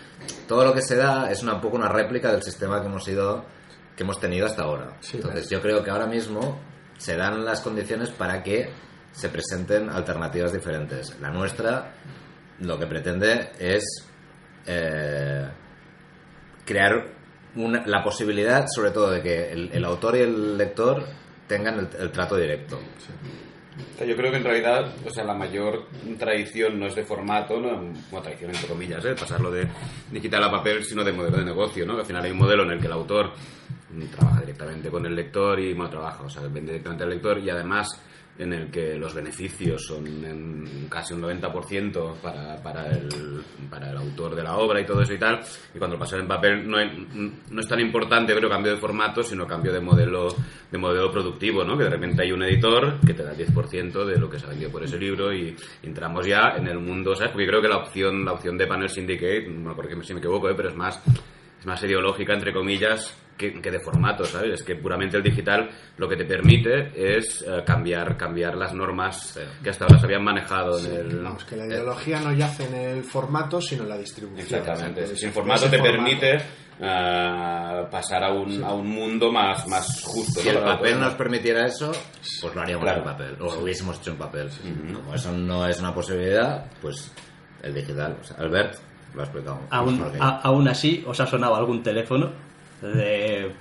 [0.48, 3.06] todo lo que se da es una, un poco una réplica del sistema que hemos
[3.08, 3.44] ido,
[3.96, 4.96] que hemos tenido hasta ahora.
[5.00, 6.58] Sí, Entonces, yo creo que ahora mismo
[6.96, 8.70] se dan las condiciones para que
[9.12, 11.18] se presenten alternativas diferentes.
[11.20, 11.92] La nuestra
[12.60, 13.84] lo que pretende es
[14.66, 15.48] eh,
[16.64, 17.20] crear
[17.56, 21.04] la posibilidad, sobre todo, de que el, autor y el lector
[21.48, 22.78] tengan el, trato directo.
[24.06, 25.86] Yo creo que en realidad, o sea, la mayor
[26.18, 27.92] tradición no es de formato, ¿no?
[28.12, 29.14] Una tradición entre comillas, ¿eh?
[29.18, 29.66] pasarlo de
[30.12, 31.98] digital a papel, sino de modelo de negocio, ¿no?
[31.98, 33.32] Al final hay un modelo en el que el autor
[34.16, 37.50] trabaja directamente con el lector y, bueno, trabaja, o sea, vende directamente al lector y
[37.50, 38.00] además
[38.40, 43.08] en el que los beneficios son en casi un 90% para, para, el,
[43.68, 45.40] para el autor de la obra y todo eso y tal,
[45.74, 46.78] y cuando lo pasas en papel no,
[47.50, 50.34] no es tan importante, creo, cambio de formato, sino cambio de modelo,
[50.70, 51.76] de modelo productivo, ¿no?
[51.76, 54.46] Que de repente hay un editor que te da el 10% de lo que se
[54.46, 57.32] ha vendido por ese libro y entramos ya en el mundo, ¿sabes?
[57.32, 60.48] Porque creo que la opción, la opción de Panel Syndicate, no porque si me equivoco,
[60.48, 60.54] ¿eh?
[60.56, 61.02] pero es más,
[61.64, 64.60] más ideológica, entre comillas, que, que de formato, ¿sabes?
[64.60, 69.38] Es que puramente el digital lo que te permite es eh, cambiar, cambiar las normas
[69.62, 71.22] que hasta ahora se habían manejado en el...
[71.22, 74.40] Vamos, que la ideología no yace en el formato, sino en la distribución.
[74.60, 75.16] Exactamente.
[75.16, 75.90] Sin formato te formato.
[75.96, 76.36] permite
[76.82, 80.40] eh, pasar a un, a un mundo más, más justo.
[80.40, 80.58] Si ¿no?
[80.58, 81.92] el papel nos permitiera eso,
[82.42, 82.98] pues lo haríamos Claro.
[82.98, 84.50] en papel, o lo hubiésemos hecho en papel.
[84.94, 87.10] Como eso no es una posibilidad, pues
[87.62, 88.16] el digital.
[88.20, 88.76] O sea, Albert
[89.14, 89.60] lo ha explicado.
[89.70, 92.30] Aún, a- aún así, ¿os ha sonado algún teléfono
[92.82, 93.52] de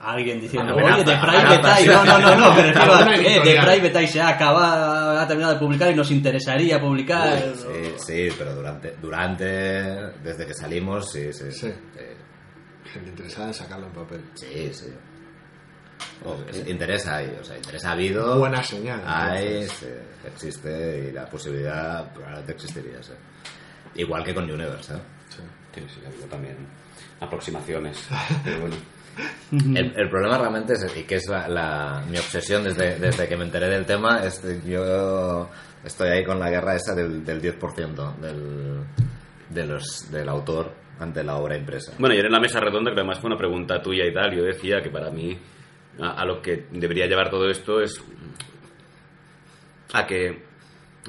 [0.00, 3.14] alguien diciendo, oye, de pa- Private Eye, no, no, no, no, me refiero a de
[3.14, 3.66] editorial.
[3.66, 7.38] Private Eye se ha acabado, ha terminado de publicar y nos interesaría publicar.
[7.54, 11.52] Sí, sí, pero durante, durante, desde que salimos, sí, sí.
[11.52, 11.66] Sí.
[11.68, 12.16] Eh,
[12.92, 14.22] Gente interesada en sacarlo en papel.
[14.34, 14.86] Sí, sí.
[16.24, 18.38] O- es- Interesa hay, o sea, interés ha habido.
[18.38, 19.86] Buena señal, Hay, sí,
[20.26, 23.12] existe y la posibilidad probablemente existiría, sí.
[23.94, 24.98] Igual que con Universe, ¿eh?
[25.28, 25.42] Sí.
[25.74, 26.56] Sí, sí, ha habido también
[27.20, 28.08] aproximaciones.
[28.44, 28.76] Pero bueno.
[29.52, 33.36] El, el problema realmente es, y que es la, la- mi obsesión desde, desde que
[33.36, 35.50] me enteré del tema, es que yo
[35.84, 38.84] estoy ahí con la guerra esa del, del 10% del,
[39.50, 41.92] de los, del autor ante la obra impresa.
[41.98, 44.44] Bueno, ayer en la mesa redonda, que además fue una pregunta tuya y tal, yo
[44.44, 45.38] decía que para mí
[46.00, 48.00] a, a lo que debería llevar todo esto es
[49.92, 50.42] a que,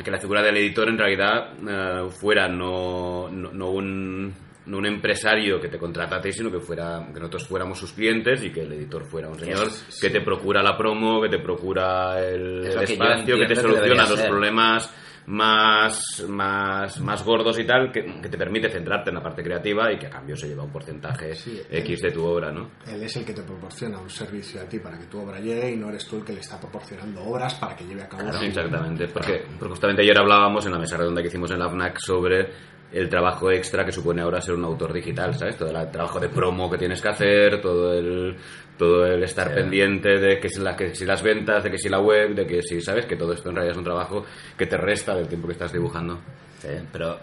[0.02, 4.34] que la figura del editor en realidad eh, fuera no, no, no un,
[4.66, 7.92] no un empresario que te contrata a ti, sino que, fuera, que nosotros fuéramos sus
[7.94, 11.30] clientes y que el editor fuera un señor Es- que te procura la promo, que
[11.30, 14.30] te procura el, que espacio, que te soluciona los ser.
[14.30, 14.94] problemas
[15.28, 19.92] más, más, más gordos y tal, que, que te permite centrarte en la parte creativa
[19.92, 22.70] y que a cambio se lleva un porcentaje Sí, X de tu obra, ¿no?
[22.88, 25.72] Él es el que te proporciona un servicio a ti para que tu obra llegue
[25.72, 28.32] y no eres tú el que le está proporcionando obras para que lleve a cabo
[28.34, 31.70] su- Exactamente, porque, porque justamente ayer hablábamos en la mesa redonda que hicimos en la
[31.70, 32.50] FNAC sobre
[32.94, 35.58] el trabajo extra que supone ahora ser un autor digital, ¿sabes?
[35.58, 38.38] Todo el trabajo de promo que tienes que hacer, todo el,
[38.78, 39.56] todo el estar Sí.
[39.56, 42.46] pendiente de que si, la, que si las ventas, de que si la web, de
[42.46, 43.06] que si, ¿sabes?
[43.06, 44.26] Que todo esto en realidad es un trabajo
[44.58, 46.20] que te resta del tiempo que estás dibujando.
[46.60, 47.20] Sí, pero,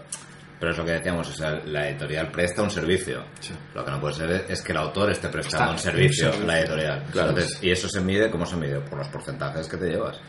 [0.59, 3.23] pero es lo que decíamos, o sea, la editorial presta un servicio.
[3.39, 3.53] Sí.
[3.73, 6.45] Lo que no puede ser es que el autor esté prestando Está- un servicio a
[6.45, 7.03] la editorial.
[7.11, 7.29] Claro.
[7.29, 8.79] Entonces, y eso se mide, ¿cómo se mide?
[8.81, 10.19] Por los porcentajes que te llevas.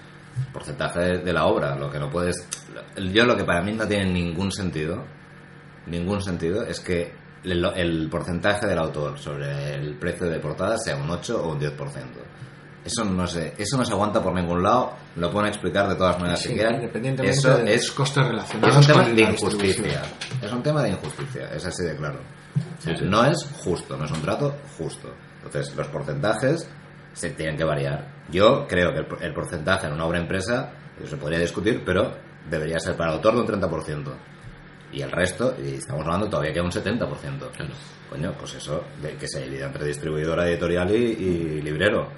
[0.52, 2.36] Porcentaje de, de la obra, lo que no puedes...
[3.12, 5.04] Yo lo que para mí no tiene ningún sentido,
[5.86, 7.12] ningún sentido, es que
[7.44, 11.60] el, el porcentaje del autor sobre el precio de portada sea un 8 o un
[11.60, 11.76] 10%.
[12.84, 16.18] Eso no sé, eso no se aguanta por ningún lado, lo pueden explicar de todas
[16.18, 16.90] maneras Sí, que quieran.
[17.24, 20.02] Eso de es costes es relacionados un tema de injusticia.
[20.42, 22.18] Es un tema de injusticia, es así de claro.
[22.80, 23.04] Sí, sí.
[23.04, 25.14] No es justo, no es un trato justo.
[25.44, 26.68] Entonces, los porcentajes
[27.12, 28.24] se tienen que variar.
[28.30, 30.72] Yo creo que el, el porcentaje en una obra impresa
[31.04, 32.12] se podría discutir, pero
[32.48, 34.12] debería ser para el autor de un 30%.
[34.92, 37.08] Y el resto, y estamos hablando todavía que un 70%.
[38.10, 42.08] Coño, pues eso, de que se divida entre distribuidora, editorial y, y librero.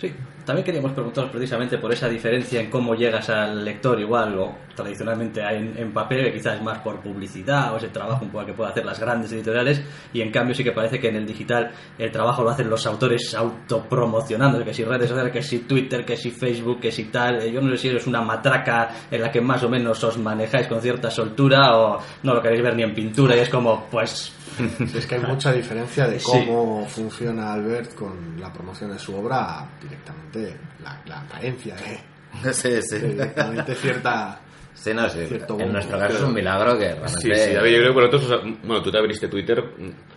[0.00, 0.14] Sí,
[0.46, 5.42] también queríamos preguntaros precisamente por esa diferencia en cómo llegas al lector igual o tradicionalmente
[5.42, 8.70] hay en, en papel quizás más por publicidad o ese trabajo un poco que pueden
[8.72, 9.82] hacer las grandes editoriales
[10.12, 12.86] y en cambio sí que parece que en el digital el trabajo lo hacen los
[12.86, 17.42] autores autopromocionando, que si redes sociales, que si Twitter, que si Facebook, que si tal,
[17.42, 20.16] Eh, yo no sé si es una matraca en la que más o menos os
[20.18, 23.86] manejáis con cierta soltura o no lo queréis ver ni en pintura y es como
[23.90, 24.32] pues
[24.94, 26.30] es que hay mucha diferencia de Sí.
[26.46, 30.35] cómo funciona Albert con la promoción de su obra directamente
[30.82, 32.98] la, la carencia de, Sí, sí.
[32.98, 34.40] de cierta
[34.74, 35.24] Sí, no, sí.
[35.26, 37.18] Cierto En nuestro caso es un milagro que realmente...
[37.20, 39.64] Sí, sí, David, yo creo que vosotros, o sea, bueno, tú te abriste Twitter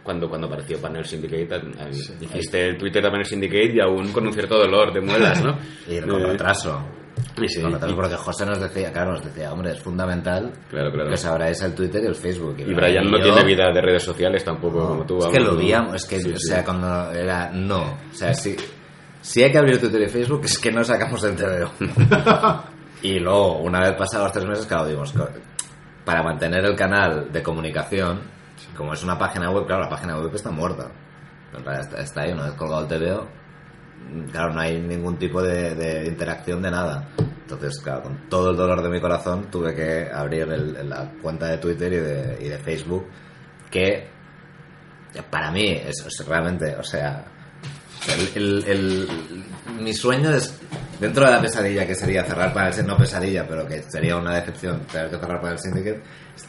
[0.04, 1.62] cuando, cuando apareció Panel Syndicate,
[1.94, 2.14] Sí.
[2.20, 5.58] hiciste el Twitter de Panel Syndicate y aún con un cierto dolor de muelas, ¿no?
[5.88, 6.78] Y con Eh, retraso.
[7.38, 7.62] Sí, sí.
[7.62, 11.10] Y- porque José nos decía, claro, nos decía, hombre, es fundamental Claro, claro.
[11.10, 12.56] que sabráis el Twitter y el Facebook.
[12.60, 15.20] Y Brian no yo- tiene vida de redes sociales tampoco como tú.
[15.20, 16.48] Es vamos, que lo veíamos, es que, Sí, o sí.
[16.50, 17.82] sea, cuando era no.
[18.12, 18.58] O sea, si,
[19.22, 21.72] si hay que abrir Twitter y Facebook, es que no sacamos el TVO.
[23.02, 25.14] y luego, una vez pasados los tres meses, claro, dimos,
[26.06, 28.22] para mantener el canal de comunicación,
[28.76, 30.88] como es una página web, claro, la página web está muerta.
[31.56, 33.28] Está, está ahí, una vez colgado el TVO,
[34.32, 37.08] claro, no hay ningún tipo de, de interacción de nada.
[37.42, 41.48] Entonces, claro, con todo el dolor de mi corazón tuve que abrir el- la cuenta
[41.48, 43.08] de Twitter y de, y de Facebook,
[43.72, 44.08] que
[45.32, 47.26] para mí es, es realmente, o sea,
[48.08, 49.08] el, el- el-
[49.82, 50.60] mi sueño es,
[51.00, 54.36] dentro de la pesadilla que sería cerrar para el no pesadilla, pero que sería una
[54.36, 56.02] decepción tener que cerrar para el Syndicate,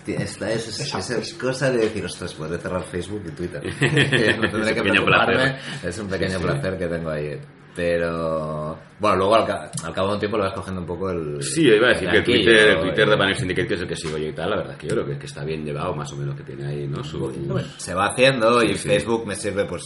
[0.06, 3.62] esta es, esa, esa cosa de decir, ostras, podré cerrar Facebook y Twitter.
[4.40, 5.34] no tendré un que preocuparme.
[5.34, 5.56] placer.
[5.88, 6.42] Es un pequeño Sí, sí.
[6.44, 7.40] placer que tengo ahí.
[7.74, 11.10] Pero, bueno, luego al, ca- al cabo de un tiempo lo vas cogiendo un poco
[11.10, 11.40] el...
[11.42, 13.74] Sí, iba a decir el que el Twitter, el Twitter de y- Panel Syndicate, que
[13.74, 15.26] es el que sigo yo y tal, la verdad es que yo creo que, que
[15.26, 17.02] está bien llevado, más o menos, que tiene ahí, ¿no?
[17.04, 17.32] Su,
[17.78, 18.88] se va haciendo y Sí, sí.
[18.88, 19.82] Facebook me sirve pues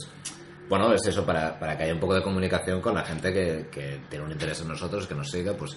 [0.68, 3.66] bueno es eso para, para que haya un poco de comunicación con la gente que,
[3.70, 5.76] que tiene un interés en nosotros que nos siga pues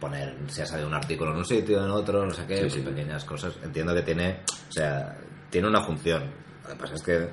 [0.00, 2.60] poner si ha salido un artículo en un sitio en otro no sé qué Sí,
[2.62, 2.80] pues, sí.
[2.80, 5.16] pequeñas cosas entiendo que tiene o sea
[5.50, 6.24] tiene una función
[6.64, 7.28] lo que pasa es que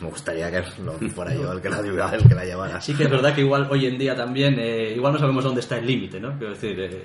[0.00, 2.94] me gustaría que no fuera yo el que la llevara el que la llevara Sí
[2.94, 5.76] que es verdad que igual hoy en día también, eh, igual no sabemos dónde está
[5.78, 6.38] el límite, ¿no?
[6.38, 7.02] Quiero decir, eh,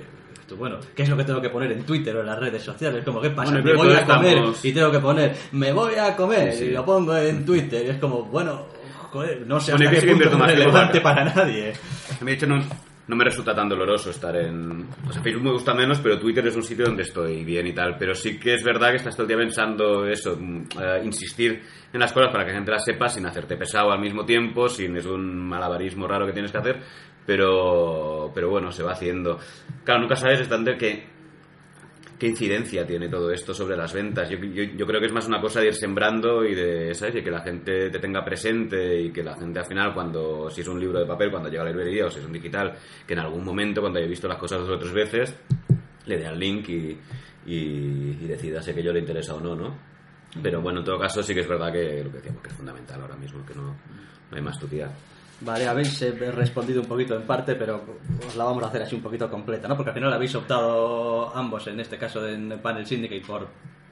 [0.56, 3.04] bueno, ¿qué es lo que tengo que poner en Twitter o en las redes sociales?
[3.04, 3.52] Como, ¿qué pasa?
[3.54, 6.58] Bueno, me voy a comer estamos- y tengo que poner, me voy a comer Sí,
[6.60, 6.66] sí.
[6.66, 8.68] y lo pongo en Twitter y es como, bueno,
[9.12, 11.74] joder, no sé Bueno, que invierto es más relevante para- para nadie.
[12.20, 12.60] A mí, de hecho, no,
[13.08, 14.88] no me resulta tan doloroso estar en...
[15.08, 17.74] O sea, Facebook me gusta menos, pero Twitter es un sitio donde estoy bien y
[17.74, 17.98] tal.
[18.00, 21.62] Pero sí que es verdad que estás todo el día pensando eso, mm, eh, insistir
[21.92, 24.70] en las cosas para que la gente las sepa sin hacerte pesado al mismo tiempo,
[24.70, 26.80] sin es un malabarismo raro que tienes que hacer.
[27.26, 29.38] Pero, pero bueno, se va haciendo.
[29.84, 31.06] Claro, nunca sabes exactamente qué,
[32.22, 34.30] qué incidencia tiene todo esto sobre las ventas.
[34.30, 37.24] Yo, yo, yo creo que es más una cosa de ir sembrando y de, ¿sabes?
[37.24, 40.68] Que la gente te tenga presente y que la gente al final, cuando si es
[40.68, 43.14] un libro de papel, cuando llega a la librería o si es un digital, que
[43.14, 45.36] en algún momento, cuando haya visto las cosas dos o tres veces,
[46.06, 46.96] le dé al link y,
[47.48, 49.76] y, y decida si aquello le interesa o no, ¿no?
[50.44, 52.56] Pero bueno, en todo caso sí que es verdad que lo que decíamos que es
[52.56, 54.92] fundamental ahora mismo, que no, no hay más tutía.
[55.42, 57.84] Vale, habéis eh, respondido un poquito en parte, pero
[58.28, 59.76] os la vamos a hacer así un poquito completa, ¿no?
[59.76, 63.48] Porque al final habéis optado ambos, en este caso en Panel Syndicate, por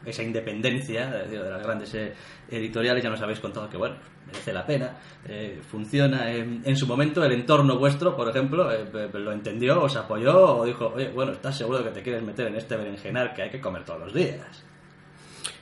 [0.06, 2.14] esa independencia de las grandes eh,
[2.50, 3.04] editoriales.
[3.04, 3.96] Ya nos habéis contado que, bueno,
[4.28, 4.96] merece la pena,
[5.28, 6.32] eh, funciona.
[6.32, 8.70] En, en su momento, el entorno vuestro, por ejemplo,
[9.14, 12.46] lo entendió, os apoyó o dijo, oye, bueno, ¿estás seguro de que te quieres meter
[12.46, 14.66] en este berenjenar que hay que comer todos los días?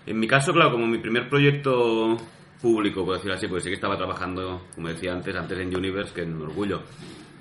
[0.05, 2.17] En mi caso, claro, como mi primer proyecto
[2.61, 6.13] público, por decirlo así, porque sí que estaba trabajando, como decía antes, antes en Universe
[6.13, 6.81] que en Orgullo.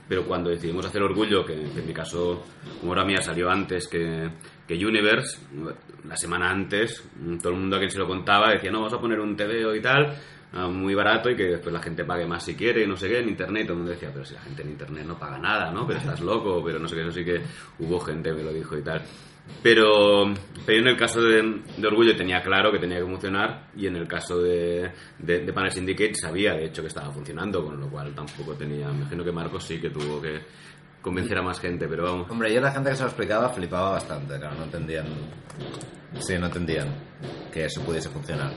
[0.08, 2.44] Pero cuando decidimos hacer Orgullo, que, en mi caso,
[2.80, 4.30] como era mía, salió antes que,
[4.66, 5.38] que Universe,
[6.06, 7.02] la semana antes,
[7.42, 9.74] todo el mundo a quien se lo contaba decía, no, vamos a poner un TVO
[9.74, 10.16] y tal,
[10.52, 13.08] ah, muy barato y que después la gente pague más si quiere y no sé
[13.08, 13.64] qué, en Internet.
[13.64, 15.84] Todo el mundo decía, pero si la gente en Internet no paga nada, ¿no?
[15.86, 17.40] Pero estás loco, pero no sé qué, eso sí que
[17.80, 19.02] hubo gente que me lo dijo y tal.
[19.62, 20.32] Pero,
[20.64, 24.06] pero en el caso de, Orgullo tenía claro que tenía que funcionar y en el
[24.06, 28.14] caso de, de, de Panel Syndicate sabía de hecho que estaba funcionando, con lo cual
[28.14, 30.40] tampoco tenía, me imagino que Marcos sí que tuvo que
[31.06, 32.28] convencer a más gente, pero vamos.
[32.30, 35.06] Hombre, yo la gente que se lo explicaba flipaba bastante, claro, no entendían.
[36.18, 36.88] Sí, no entendían
[37.52, 38.52] que eso pudiese funcionar.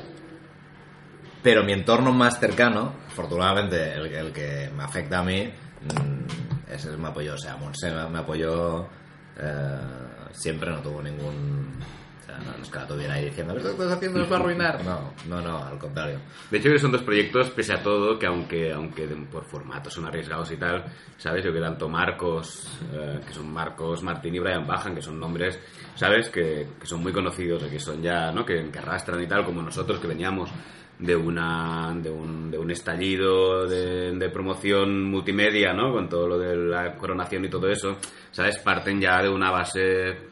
[1.44, 7.10] Pero mi entorno más cercano, afortunadamente el, que me afecta a mí, mm, ese me
[7.10, 7.36] apoyó.
[7.36, 8.90] O sea, Monse me, me apoyó
[9.38, 11.80] eh, siempre, no tuvo ningún.
[12.22, 14.40] O sea, no, es que la tuviera ahí diciendo, que estás haciendo nos va a
[14.40, 14.86] arruinar.
[14.86, 16.20] No, no, no, al contrario.
[16.52, 20.06] De hecho, que son dos proyectos, pese a todo, que aunque, aunque por formato son
[20.06, 20.86] arriesgados y tal,
[21.18, 21.44] ¿sabes?
[21.44, 25.60] Yo que tanto Marcos, eh, que son Marcos Martín y Brian Bajan, que son nombres,
[25.96, 26.30] ¿sabes?
[26.30, 28.46] Que, que son muy conocidos, y que son ya, ¿no?
[28.46, 30.52] Que, que arrastran y tal, como nosotros que veníamos
[31.00, 35.94] de una de un, de un estallido de, de promoción multimedia, ¿no?
[35.94, 37.98] Con todo lo de la coronación y todo eso,
[38.32, 38.58] ¿sabes?
[38.60, 40.28] Parten ya de una base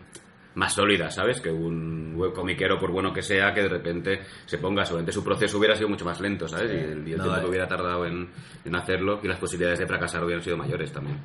[0.55, 1.39] más sólida, ¿sabes?
[1.39, 5.23] Que un web comiquero, por bueno que sea, que de repente se ponga, seguramente su
[5.23, 6.71] proceso hubiera sido mucho más lento, ¿sabes?
[6.71, 7.49] y el, el No, tiempo que eh.
[7.49, 8.27] hubiera tardado en,
[8.65, 11.17] en hacerlo y las posibilidades de fracasar hubieran sido mayores también.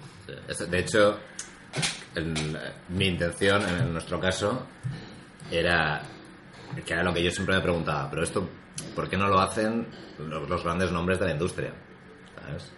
[0.71, 1.19] De hecho,
[2.15, 2.59] el-
[2.91, 4.67] mi intención en nuestro caso
[5.51, 6.03] era
[6.87, 8.49] que era lo que yo siempre me preguntaba, pero esto,
[8.95, 9.87] ¿por qué no lo hacen
[10.19, 11.73] los, los grandes nombres de la industria?
[12.47, 12.73] ¿Sabes?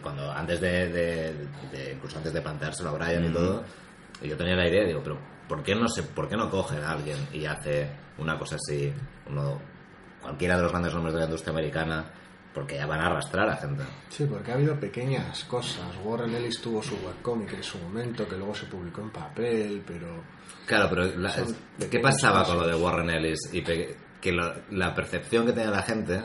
[0.00, 1.34] Cuando antes de, de-
[1.72, 3.64] de- incluso antes de planteárselo a Brian y todo,
[4.22, 6.92] yo tenía la idea, digo, pero ¿por qué no se, por qué no cogen a
[6.92, 8.92] alguien y hace una cosa así,
[9.28, 9.60] uno,
[10.22, 12.04] cualquiera de los grandes nombres de la industria americana,
[12.54, 13.82] porque ya van a arrastrar a gente.
[14.08, 15.82] Sí, porque ha habido pequeñas cosas.
[16.02, 20.22] Warren Ellis tuvo su webcomic en su momento, que luego se publicó en papel, pero...
[20.64, 21.34] Claro, pero la-
[21.90, 23.38] ¿qué pasaba con lo de Warren Ellis?
[23.52, 23.94] Y pe-
[24.26, 26.20] que lo- la percepción que tenía la gente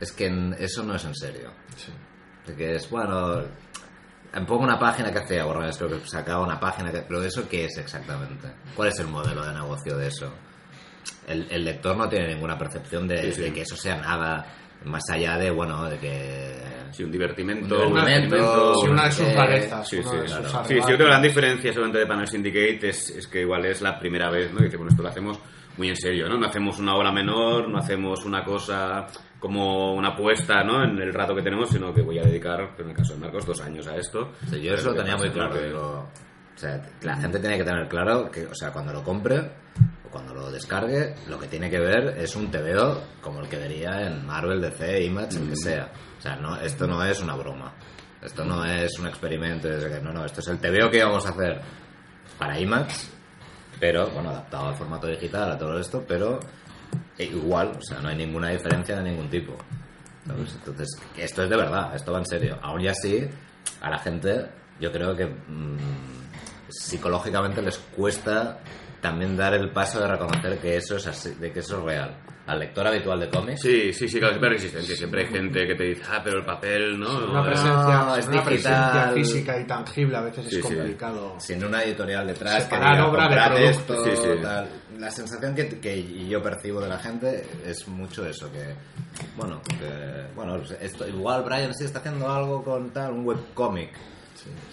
[0.00, 1.50] es que en- eso no es en serio.
[1.76, 1.92] Sí.
[2.46, 3.42] De que es, bueno,
[4.46, 7.48] poco una página que hacía Warren Ellis, creo que sacaba una página, que, pero ¿eso
[7.48, 8.48] qué es exactamente?
[8.76, 10.32] ¿Cuál es el modelo de negocio de eso?
[11.26, 13.40] El, el lector no tiene ninguna percepción de, Sí, sí.
[13.42, 14.44] de que eso sea nada
[14.84, 16.56] más allá de, bueno, de que...
[16.90, 17.86] Sí, un divertimento.
[17.88, 18.74] Un divertimento.
[18.74, 19.88] Sí, una de sus rarezas.
[19.88, 20.48] Sí, sí, claro.
[20.64, 23.40] Sí, sí, yo creo que la gran diferencia solamente de Panel Syndicate es, es que
[23.42, 24.58] igual es la primera vez, ¿no?
[24.58, 25.38] Que dice, bueno, esto lo hacemos
[25.76, 26.36] muy en serio, ¿no?
[26.38, 29.06] No hacemos una obra menor, no hacemos una cosa
[29.38, 30.84] como una apuesta, ¿no?
[30.84, 33.44] En el rato que tenemos, sino que voy a dedicar, en el caso de Marcos,
[33.46, 34.32] dos años a esto.
[34.48, 35.54] Sí, yo eso lo tenía muy claro.
[35.54, 36.08] Que- digo,
[36.54, 39.38] o sea, la gente tiene que tener claro que, o sea, cuando lo compre
[40.06, 43.56] o cuando lo descargue, lo que tiene que ver es un TVO como el que
[43.56, 45.90] vería en Marvel, DC, Image, el que sea.
[46.18, 47.72] O sea, no, esto no es una broma.
[48.22, 49.68] Esto no es un experimento.
[49.68, 51.60] es que- No, no, esto es el TVO que íbamos a hacer
[52.38, 52.94] para Image,
[53.82, 56.38] pero, bueno, adaptado al formato digital, a todo esto, pero
[57.18, 59.56] e igual, o sea, no hay ninguna diferencia de ningún tipo.
[60.24, 60.54] ¿sabes?
[60.54, 62.60] Entonces, esto es de verdad, esto va en serio.
[62.62, 63.28] Aún y así,
[63.80, 64.46] a la gente,
[64.78, 65.78] yo creo que mm,
[66.68, 68.60] psicológicamente les cuesta
[69.00, 72.16] también dar el paso de reconocer que eso es así, de que eso es real.
[72.44, 74.96] Al lector habitual de cómics, Sí, sí, sí, claro, siempre hay resistencia.
[74.96, 77.30] Siempre hay gente que te dice, ah, pero el papel, ¿no?
[77.30, 77.72] Una presencia,
[78.04, 80.74] No, es una presencia física y tangible a veces Sí, es sí.
[80.74, 81.36] complicado.
[81.38, 84.28] sin una editorial detrás, que Separar diga, obra de esto, Sí, sí.
[84.42, 84.68] tal.
[84.98, 88.74] La sensación que, que yo percibo de la gente es mucho eso, que,
[89.36, 93.90] bueno, que, bueno, esto, igual Brian sí está haciendo algo con tal, un webcómic.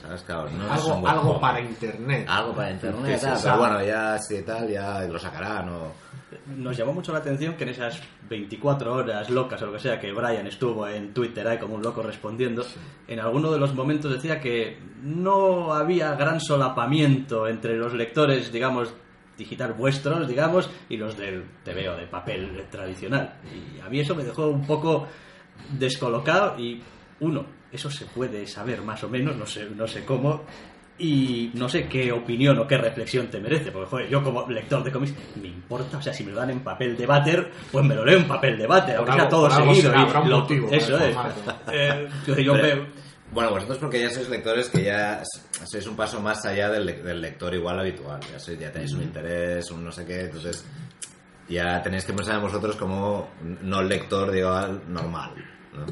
[0.01, 0.23] ¿Sabes?
[0.23, 2.25] Claro, no algo, algo para internet.
[2.27, 3.43] Algo para internet, Sí, sí, tal, sí.
[3.45, 5.93] pero bueno, ya sí tal, ya lo sacarán o...
[6.57, 9.99] Nos llamó mucho la atención que en esas 24 horas locas o lo que sea
[9.99, 12.65] que Brian estuvo en Twitter ahí como un loco respondiendo,
[13.07, 18.93] en alguno de los momentos decía que no había gran solapamiento entre los lectores, digamos,
[19.37, 23.35] digital vuestros, digamos, y los del TVO de papel tradicional.
[23.45, 25.07] Y a mí eso me dejó un poco
[25.77, 26.81] descolocado y
[27.21, 30.43] uno, eso se puede saber más o menos, no sé, no sé cómo,
[30.99, 34.83] y no sé qué opinión o qué reflexión te merece, porque joder, yo como lector
[34.83, 37.85] de cómics me importa, o sea, si me lo dan en papel de váter, pues
[37.85, 39.75] me lo leo en papel de váter, aunque sea todo seguido.
[39.91, 41.15] será, y lo- motivo eso es.
[41.71, 42.85] Eh, yo Pero- veo-
[43.31, 45.21] Bueno, vosotros porque ya sois lectores que ya
[45.65, 48.19] sois un paso más allá del, le- del lector igual habitual.
[48.31, 50.65] Ya, sois- ya tenéis un interés, un no sé qué, entonces
[51.47, 53.29] ya tenéis que pensar en vosotros como
[53.61, 55.31] no lector, digo, al- normal.
[55.73, 55.85] ¿no?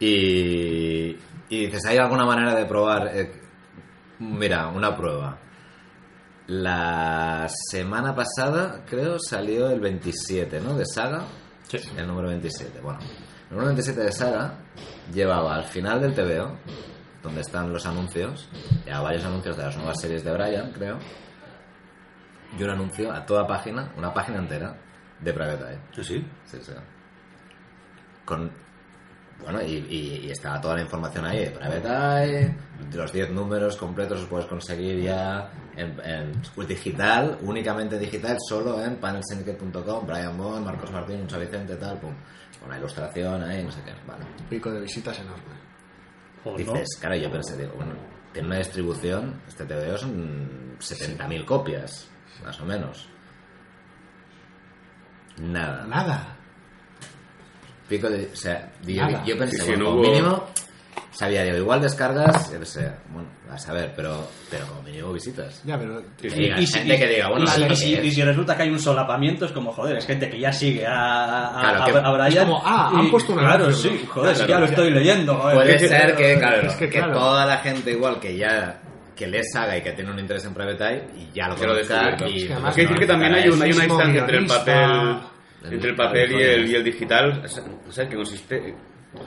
[0.00, 1.16] Y,
[1.48, 3.10] y dices, ¿hay alguna manera de probar?
[3.14, 3.30] Eh,
[4.18, 5.38] mira, una prueba.
[6.46, 10.74] La semana pasada, creo, salió el 27, ¿no?
[10.74, 11.24] De Saga.
[11.68, 11.78] Sí.
[11.96, 12.80] El número 27.
[12.80, 14.58] Bueno, el número 27 de Saga
[15.12, 16.58] llevaba al final del TVO,
[17.22, 18.48] donde están los anuncios,
[18.86, 20.98] ya varios anuncios de las nuevas series de Brian, creo,
[22.58, 24.76] y un anuncio a toda página, una página entera,
[25.20, 26.04] de Private Eye.
[26.04, 26.26] ¿Sí?
[26.44, 26.72] Sí, sí.
[28.24, 28.50] Con.
[29.42, 32.56] Bueno, y, y- y estaba toda la información ahí de Private Eye,
[32.94, 36.32] los 10 números completos los puedes conseguir ya en, en
[36.66, 42.14] digital, únicamente digital, solo en panelsyndicate.com, Brian Bond, Marcos Martín, Mucha Vicente, tal, pum.
[42.60, 44.24] Con la ilustración ahí, no sé qué, vale.
[44.48, 45.42] Pico de visitas enorme.
[46.44, 46.56] o no.
[46.56, 47.92] Dices, claro, yo pensé, digo, bueno,
[48.32, 52.08] tiene una distribución, este TVO son 70.000 copias,
[52.42, 53.08] más o menos.
[55.38, 55.84] Nada.
[55.86, 56.36] Nada.
[57.88, 58.28] Pico de.
[58.32, 60.44] O sea, yo, yo pensé, Sí, bueno, no como hubo- mínimo,
[61.12, 65.62] sabía, digo, igual descargas, yo qué sé, bueno, a saber, pero, pero como mínimo visitas.
[65.64, 66.36] Ya, pero Que sí.
[66.40, 68.14] diga, Y si- gente que diga, bueno, y si, ¿esto y si- y es?
[68.14, 71.56] si resulta que hay un solapamiento, es como, joder, es gente que ya sigue a,
[71.56, 72.28] a, Claro, a- que- a Brian.
[72.32, 74.12] es como, ah, han y- puesto un Claro, sí, ¿no?
[74.12, 74.70] joder, Claro, ya lo ya.
[74.72, 75.34] estoy leyendo.
[75.36, 77.12] joder, Puede que- ser que, claro, es que que, claro.
[77.12, 78.80] toda la gente igual que ya
[79.14, 81.66] que lee saga y que tiene un interés en Private Eye y ya lo Que
[81.68, 83.70] lo conozca y Es que pues, además Hay que decir que también hay, un- hay
[83.72, 85.18] una distancia entre el papel
[85.64, 88.08] entre el papel y el, y el digital, ¿sabes?
[88.08, 88.74] Que consiste...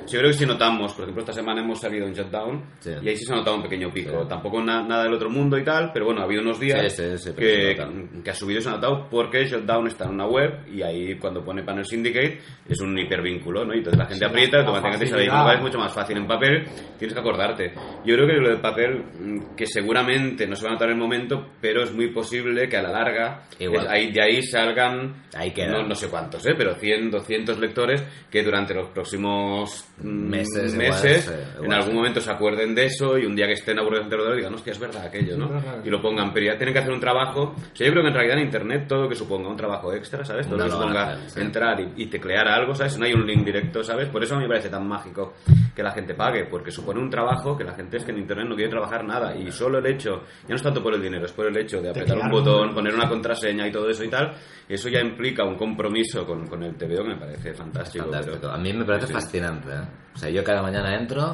[0.08, 2.92] Yo creo que si notamos, por ejemplo, esta semana hemos salido en Shutdown Sí.
[3.02, 4.22] y ahí sí se ha notado un pequeño pico.
[4.24, 4.28] Sí.
[4.30, 7.04] Tampoco na- nada del otro mundo y tal, pero bueno, ha habido unos días Sí,
[7.04, 10.12] sí, sí, que, se que ha subido y se ha notado porque Shutdown está en
[10.12, 13.74] una web y ahí cuando pone Panel Syndicate es un hipervínculo, ¿no?
[13.74, 15.12] Y entonces la gente Sí, aprieta, automáticamente ahí.
[15.12, 15.54] facilidad.
[15.56, 16.66] Es mucho más fácil en papel,
[16.98, 17.74] tienes que acordarte.
[18.06, 20.96] Yo creo que lo del papel, mm, que seguramente no se va a notar en
[20.96, 23.86] el momento, pero es muy posible que a la larga Igual.
[23.86, 26.54] es- ahí, de ahí salgan Ahí no, no sé cuántos, ¿eh?
[26.58, 31.90] pero 100, 200 lectores que durante los próximos próximos Meses, igual, meses igual, en algún
[31.92, 31.96] sí.
[31.96, 34.80] momento se acuerden de eso y un día que estén aburridos ordenador digan, hostia, es
[34.80, 35.50] verdad aquello, ¿no?
[35.84, 37.56] Y lo pongan, pero ya tienen que hacer un trabajo.
[37.56, 39.94] O sea, yo creo que en realidad en Internet todo lo que suponga un trabajo
[39.94, 40.48] extra, ¿sabes?
[40.48, 41.40] Todo No lo que suponga hacer, sí.
[41.42, 42.98] entrar y, y teclear algo, ¿sabes?
[42.98, 44.08] No hay un link directo, ¿sabes?
[44.10, 45.34] Por eso a mí me parece tan mágico
[45.76, 48.48] que la gente pague, porque supone un trabajo que la gente es que en Internet
[48.48, 51.26] no quiere trabajar nada y solo el hecho, ya no es tanto por el dinero,
[51.26, 54.10] es por el hecho de apretar un botón, poner una contraseña y todo eso y
[54.10, 54.34] tal,
[54.68, 58.06] eso ya implica un compromiso con, con el TVO que me parece fantástico.
[58.06, 58.38] Fantástico.
[58.42, 59.14] pero- A mí me parece Sí.
[59.14, 59.67] fascinante.
[59.70, 59.82] ¿Eh?
[60.16, 61.32] O sea, yo cada mañana entro,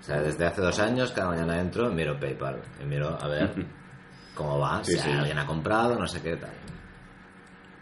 [0.00, 3.54] o sea, desde hace dos años, cada mañana entro, miro PayPal y miro a ver
[4.34, 5.10] cómo va, Sí, si sí.
[5.10, 6.50] alguien ha comprado, no sé qué tal.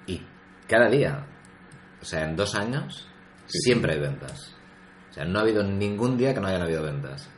[0.07, 0.23] Y
[0.67, 1.25] cada día,
[2.01, 3.09] o sea, en dos años,
[3.47, 4.55] Sí, siempre hay ventas.
[5.09, 7.31] O sea, no ha habido ningún día que no hayan habido ventas.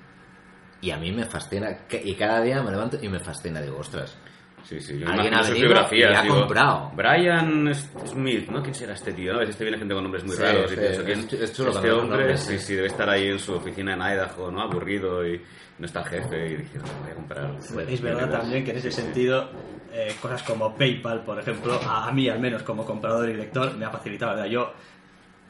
[0.80, 4.16] Y a mí me fascina, y cada día me levanto y me fascina, digo, ostras,
[4.64, 6.12] Sí, sí, yo Alguien ha sus venido biografías.
[6.12, 6.92] y ha digo, comprado.
[6.94, 8.62] Brian Smith, ¿no?
[8.62, 9.32] ¿Quién será este tío?
[9.32, 9.38] ¿no?
[9.38, 11.52] A veces te viene gente con nombres muy Sí, raros y sí, pienso, ¿quién- es
[11.56, 12.16] chulo este hombre?
[12.18, 12.64] nombres, sí, sí.
[12.66, 14.60] sí, debe estar ahí en su oficina en Idaho, ¿no?
[14.62, 15.40] Aburrido y
[15.78, 17.50] no está el jefe y dice, "No, voy a comprar.
[17.88, 19.50] Es verdad también que en ese sentido,
[19.92, 23.76] eh, cosas como PayPal, por ejemplo, a, a mí al menos como comprador y lector,
[23.76, 24.34] me ha facilitado.
[24.36, 24.46] vida.
[24.46, 24.72] Yo,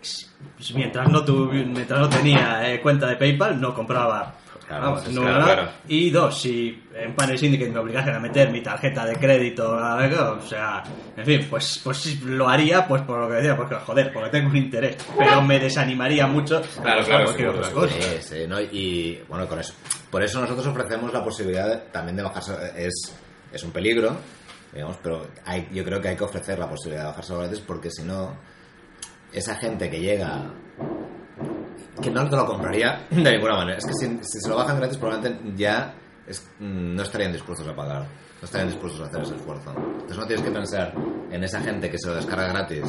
[0.00, 0.26] s-
[0.74, 4.36] mientras no, tuvi- mientras no tenía eh, cuenta de PayPal, no compraba.
[4.70, 5.54] Claro, vamos, pues, no claro, nada.
[5.54, 5.70] claro.
[5.88, 10.40] Y dos, si en Panel Syndicate me obligasen a meter mi tarjeta de crédito, o
[10.42, 10.82] sea,
[11.16, 14.48] en fin, pues, pues lo haría, pues por lo que decía, porque joder, porque tengo
[14.48, 17.94] un interés, pero me desanimaría mucho Claro, a claro, cualquier seguro, otra cosa.
[18.00, 18.60] Sí, sí, ¿no?
[18.60, 19.74] Y bueno, con eso.
[20.10, 22.52] Por eso nosotros ofrecemos la posibilidad de- también de bajarse.
[22.76, 23.12] Es,
[23.52, 24.16] es un peligro,
[24.72, 27.90] digamos, pero hay, yo creo que hay que ofrecer la posibilidad de bajarse gratis porque
[27.90, 28.36] si no,
[29.32, 30.42] esa gente que llega.
[32.00, 33.78] Que no te lo compraría de ninguna manera.
[33.78, 35.94] Es que si, si se lo bajan gratis, probablemente ya
[36.26, 38.02] es- mm, no estarían dispuestos a pagar.
[38.02, 39.70] No estarían dispuestos a hacer ese esfuerzo.
[39.76, 40.94] Entonces no tienes que pensar
[41.30, 42.84] en esa gente que se lo descarga gratis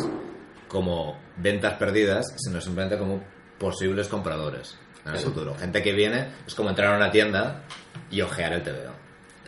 [0.68, 3.22] como ventas perdidas, sino simplemente como
[3.59, 5.55] posibles compradores en el futuro.
[5.55, 7.64] Gente que viene es como entrar a una tienda
[8.09, 8.91] y ojear el TVO.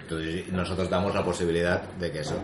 [0.01, 2.35] Entonces nosotros damos la posibilidad de que eso.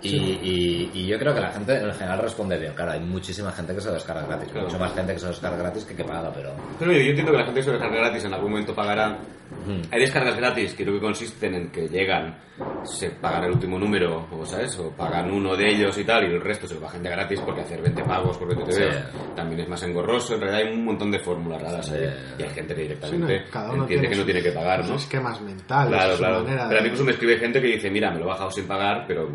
[0.00, 2.72] Y, y- y yo creo que la gente en general responde bien.
[2.74, 4.48] Claro, hay muchísima gente que se lo descarga gratis.
[4.52, 4.66] Claro.
[4.68, 6.52] Mucho más gente que se lo descarga gratis que que paga, pero.
[6.78, 9.18] Pero yo, yo entiendo que la gente que se descarga gratis en algún momento pagará.
[9.66, 9.80] Mm.
[9.90, 12.38] Hay descargas gratis que creo que consisten en que llegan,
[12.84, 16.34] se pagan el último número, o sabes, o pagan uno de ellos y tal, y
[16.34, 19.18] el resto se lo de gratis porque hacer 20 pagos por 20 TVOs Sí.
[19.34, 20.34] también es más engorroso.
[20.34, 22.08] En realidad hay un montón de fórmulas raras ahí.
[22.38, 24.84] Y hay gente que Sí, no, directamente cada uno entiende que no tiene que pagar,
[24.86, 24.94] ¿no?
[24.96, 26.44] esquemas mentales, Claro, su claro.
[26.44, 28.28] manera Pero a mí de- incluso me escribe gente que dice, mira, me lo he
[28.28, 29.28] bajado sin pagar, pero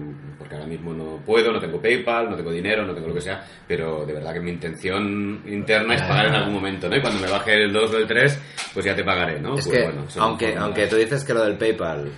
[0.43, 3.21] porque ahora mismo no puedo, no tengo PayPal, no tengo dinero, no tengo lo que
[3.21, 6.97] sea, pero de verdad que mi intención interna es pagar en algún momento, ¿no?
[6.97, 8.39] Y cuando me baje el 2 o el 3,
[8.73, 9.57] pues ya te pagaré, ¿no?
[9.57, 12.11] Es Pues que, bueno, aunque, aunque tú dices que lo del PayPal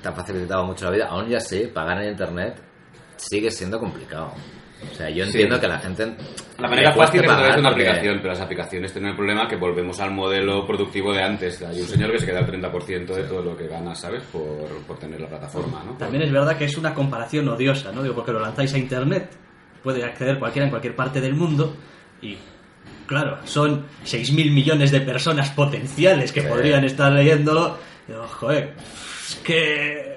[0.00, 2.54] te ha facilitado mucho la vida, aún ya sí, pagar en internet
[3.16, 4.32] sigue siendo complicado.
[4.92, 5.30] O sea, yo Sí.
[5.30, 6.14] entiendo que la gente.
[6.58, 9.16] La manera fácil es a través de una porque- aplicación, pero las aplicaciones tienen el
[9.16, 11.62] problema que volvemos al modelo productivo de antes.
[11.62, 14.22] Hay un señor que se queda el 30% de todo lo que gana, ¿sabes?
[14.24, 15.92] Por, por tener la plataforma, ¿no?
[15.96, 18.02] También es verdad que es una comparación odiosa, ¿no?
[18.02, 19.30] Digo, porque lo lanzáis a internet,
[19.82, 21.74] puede acceder cualquiera en cualquier parte del mundo
[22.22, 22.36] y
[23.06, 26.46] claro, son 6.000 millones de personas potenciales que Sí.
[26.48, 27.78] podrían estar leyéndolo.
[28.08, 28.74] Digo, joder,
[29.28, 30.15] es que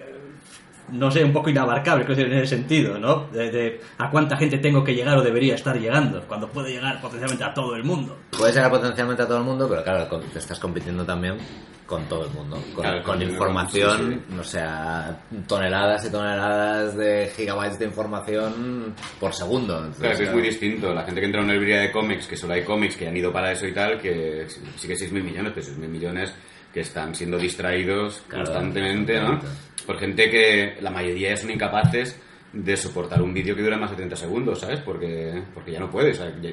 [0.92, 3.28] no sé, un poco inabarcable creo que en ese sentido, ¿no?
[3.32, 7.00] De, de a cuánta gente tengo que llegar o debería estar llegando, cuando puede llegar
[7.02, 8.18] potencialmente a todo el mundo.
[8.38, 11.38] Puedes llegar potencialmente a todo el mundo, pero claro, con- te estás compitiendo también
[11.86, 12.58] con todo el mundo.
[12.76, 18.94] Con, Claro, con con- información, sí, o sea, toneladas y toneladas de gigabytes de información
[19.20, 19.76] por segundo.
[19.78, 20.94] Entonces, Claro, que es claro, muy distinto.
[20.94, 23.18] La gente que entra a una librería de cómics, que solo hay cómics que han
[23.18, 24.46] ido para eso y tal, que
[24.78, 26.34] sí que 6.000 millones, pero 6.000 millones
[26.74, 29.40] que están siendo distraídos Claro, constantemente, ¿no?
[29.86, 32.20] Por gente que la mayoría son incapaces
[32.54, 34.80] de soportar un vídeo que dura más de 30 segundos, ¿sabes?
[34.82, 36.50] Porque, porque ya no puede, o sea, ya-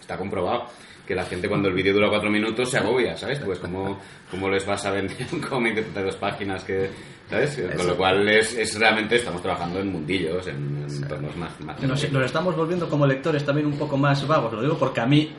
[0.00, 0.66] está comprobado
[1.06, 3.38] que la gente cuando el vídeo dura 4 minutos se agobia, ¿sabes?
[3.40, 3.98] Pues como,
[4.30, 6.88] como les vas a vender un cómic de 32 páginas que,
[7.28, 7.56] ¿sabes?
[7.56, 7.84] Con Eso.
[7.88, 12.10] lo cual es, es realmente, estamos trabajando en mundillos, en, en entornos más, más Nos,
[12.10, 15.30] nos estamos volviendo como lectores también un poco más vagos, lo digo porque a mí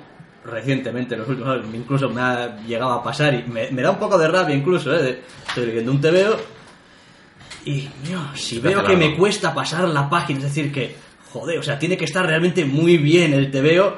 [0.46, 3.92] recientemente, en los últimos años, incluso me ha llegado a pasar y me, me da
[3.92, 5.02] un poco de rabia incluso, ¿eh?
[5.04, 6.38] de- estoy leyendo un TVO
[7.66, 10.96] y, mío, si veo que me cuesta pasar la página, es decir, que,
[11.32, 13.98] joder, o sea, tiene que estar realmente muy bien el TVO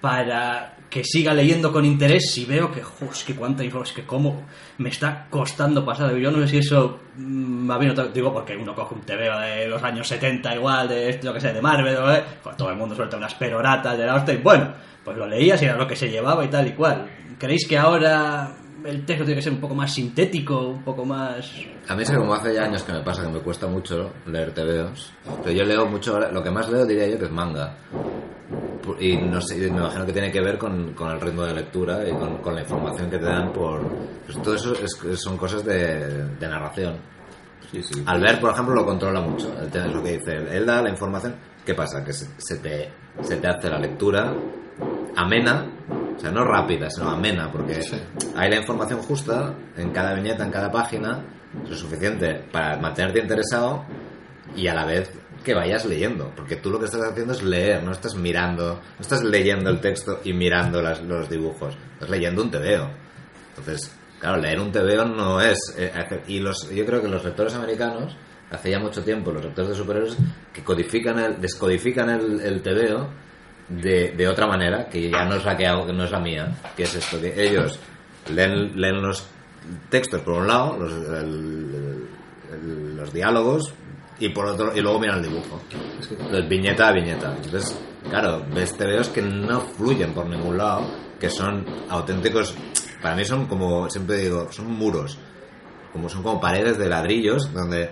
[0.00, 4.02] para que siga leyendo con interés si veo que, jo, es que cuánta información, es
[4.02, 4.46] que cómo
[4.78, 6.14] me está costando pasar.
[6.16, 9.38] Yo no sé si eso mm, me había notado, digo, porque uno coge un TVO
[9.40, 12.22] de los años 70 igual, de esto, lo que sea, de Marvel, ¿eh?
[12.42, 14.72] pues todo el mundo suelta unas peroratas de la hostia y bueno,
[15.08, 17.06] pues lo leías y era lo que se llevaba y tal y cual.
[17.38, 18.52] ¿Creéis que ahora
[18.84, 21.50] el texto tiene que ser un poco más sintético, un poco más...
[21.88, 24.12] A mí es que como hace ya años que me pasa que me cuesta mucho
[24.26, 27.30] leer TVOs, pero yo leo mucho, ahora- lo que más leo diría yo que es
[27.30, 27.74] manga.
[29.00, 32.08] Y no sé, me imagino que tiene que ver con, con el ritmo de lectura
[32.08, 33.80] y con, con la información que te dan por...
[34.26, 36.96] Pues todo eso es- son cosas de, de narración.
[37.70, 38.02] Sí, sí.
[38.06, 39.52] Al ver, por ejemplo, lo controla mucho.
[39.60, 40.36] Él tiene lo que dice.
[40.36, 41.34] Él, Él da la información.
[41.66, 42.02] ¿Qué pasa?
[42.02, 42.90] Que se, se te,
[43.20, 44.32] se te hace la lectura
[45.18, 45.66] amena,
[46.16, 47.96] o sea, no rápida, sino amena, porque Sí.
[48.36, 51.20] hay la información justa en cada viñeta, en cada página,
[51.68, 53.84] lo suficiente para mantenerte interesado
[54.56, 55.10] y a la vez
[55.44, 59.00] que vayas leyendo, porque tú lo que estás haciendo es leer, no estás mirando, no
[59.00, 62.90] estás leyendo el texto y mirando las- los dibujos, estás leyendo un tebeo.
[63.50, 65.58] Entonces, claro, leer un TVO no es...
[65.78, 65.92] eh,
[66.26, 68.16] y los, yo creo que los lectores americanos,
[68.50, 70.16] hace ya mucho tiempo, los lectores de superhéroes,
[70.52, 73.08] que codifican el, descodifican el, el TVO
[73.68, 76.20] de, de otra manera, que ya no es la que hago, que no es la
[76.20, 77.78] mía, que es esto, que ellos
[78.34, 79.26] leen, leen los
[79.90, 80.92] textos por un lado, los,
[82.96, 83.72] los diálogos,
[84.20, 85.60] y por otro y luego miran el dibujo.
[85.70, 87.36] Entonces, viñeta a viñeta.
[87.36, 90.90] Entonces, claro, ves TVOs que no fluyen por ningún lado,
[91.20, 92.54] que son auténticos,
[93.02, 95.18] para mí son como, siempre digo, son muros,
[95.92, 97.90] como son como paredes de ladrillos, donde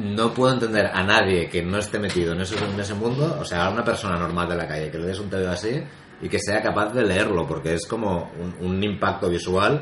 [0.00, 3.44] no puedo entender a nadie que no esté metido en, eso, en ese mundo, o
[3.44, 5.82] sea, a una persona normal de la calle que le des un TVO así
[6.20, 9.80] y que sea capaz de leerlo, porque es como un, un impacto visual.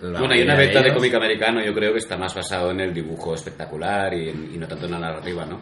[0.00, 2.80] Bueno, hay una beta de ellos- cómic americano, yo creo que está más basado en
[2.80, 5.60] el dibujo espectacular y, en- y no tanto en la narrativa, ¿no?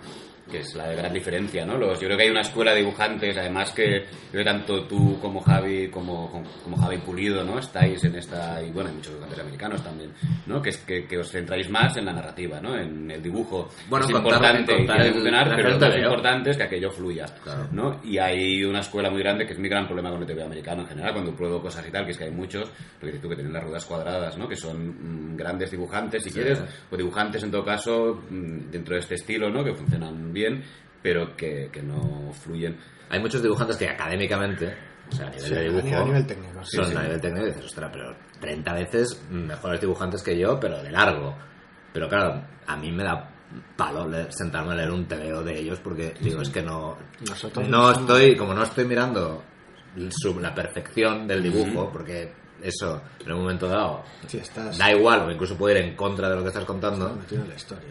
[0.51, 1.77] Que es la gran diferencia, ¿no?
[1.77, 5.41] Los, yo creo que hay una escuela de dibujantes, además que que tanto tú como
[5.41, 7.59] Javi, como, como, como Javi Pulido, ¿no?
[7.59, 10.13] Estáis en esta, y bueno, hay muchos dibujantes americanos también,
[10.47, 10.61] ¿no?
[10.63, 12.77] Que, es, que, que os centráis más en la narrativa, ¿no?
[12.79, 13.69] En el dibujo.
[13.89, 17.25] Bueno, es importante contar funcionar, el pero lo más de- importante es que aquello fluya,
[17.43, 17.69] Claro.
[17.73, 18.01] ¿no?
[18.05, 20.83] Y hay una escuela muy grande que es mi gran problema con el TV americano
[20.83, 23.21] en general, cuando pruebo cosas y tal, que es que hay muchos, lo que dices
[23.23, 24.47] tú, que tienen las ruedas cuadradas, ¿no?
[24.49, 29.01] Que son mm, grandes dibujantes, si quieres, o dibujantes en todo caso, mm, dentro de
[29.01, 29.65] este estilo, ¿no?
[29.65, 30.63] Que funcionan bien,
[31.03, 32.79] pero que, que no fluyen.
[33.09, 34.75] Hay muchos dibujantes que académicamente,
[35.11, 36.97] o sea, a nivel Sí, de a dibujo, nivel- a nivel técnico, sí, son sí.
[36.97, 40.91] a nivel técnico y dices, ostras, pero 30 veces mejores dibujantes que yo, pero de
[40.91, 41.35] largo.
[41.93, 43.31] Pero claro, a mí me da
[43.77, 46.97] palo leer- sentarme a leer un TVO de ellos porque digo, es que no...
[47.29, 49.43] Nosotros No estoy, como no estoy mirando
[50.41, 52.31] la perfección del dibujo, porque
[52.61, 56.29] eso, en un momento dado, Sí, estás da igual, o incluso puede ir en contra
[56.29, 57.07] de lo que estás contando.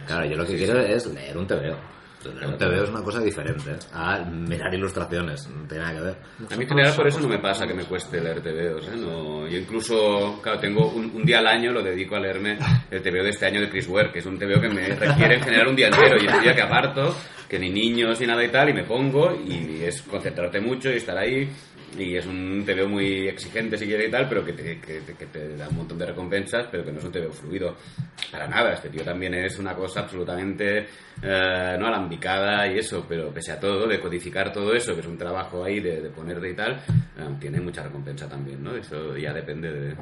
[0.05, 1.94] Claro, yo lo que quiero es leer un TVO.
[2.29, 6.15] Un TVO es una cosa diferente a mirar ilustraciones, no tiene nada que ver.
[6.51, 8.97] A mí en general por eso no me pasa que me cueste leer TVOs, ¿eh?
[8.97, 12.57] No, yo incluso, claro, tengo un, un día al año lo dedico a leerme
[12.89, 15.35] el TVO de este año de Chris Ware, que es un TVO que me requiere
[15.35, 17.15] en general un día entero y es un día que aparto,
[17.47, 20.97] que ni niños ni nada y tal, y me pongo y es concentrarte mucho y
[20.97, 21.49] estar ahí
[21.97, 25.25] y es un TVO muy exigente si quieres y tal, pero que te, que, que
[25.25, 27.75] te da un montón de recompensas, pero que no es un TVO fluido
[28.31, 28.73] para nada.
[28.73, 30.87] Este tío también es una cosa absolutamente
[31.21, 35.07] eh, no alambicada y eso, pero pese a todo, de codificar todo eso, que es
[35.07, 38.75] un trabajo ahí de, de ponerte y tal, eh, tiene mucha recompensa también, ¿no?
[38.75, 39.95] Eso ya depende de...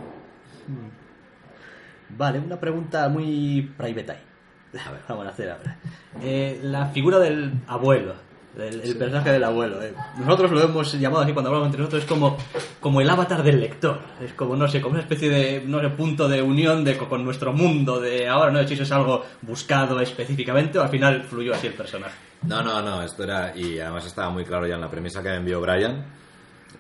[2.10, 4.34] Vale, una pregunta muy private eye.
[5.08, 5.78] Vamos a hacer ahora.
[6.22, 8.16] Eh, la figura del abuelo,
[8.58, 9.82] el, el personaje del abuelo.
[9.82, 9.94] eh.
[10.20, 12.38] Nosotros lo hemos llamado así cuando hablamos entre nosotros, es como,
[12.80, 14.00] como el avatar del lector.
[14.22, 17.24] Es como, no sé, como una especie de, no sé, punto de unión de, con
[17.24, 21.24] nuestro mundo de ahora, no sé si eso es algo buscado específicamente o al final
[21.24, 22.16] fluyó así el personaje.
[22.44, 25.30] No, no, no, esto era, y además estaba muy claro ya en la premisa que
[25.30, 26.06] me envió Brian,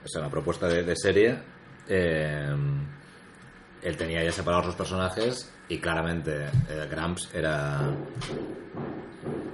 [0.04, 1.40] o sea, la propuesta de, de serie,
[1.88, 2.54] eh,
[3.82, 7.82] él tenía ya separados los personajes y claramente eh, Gramps era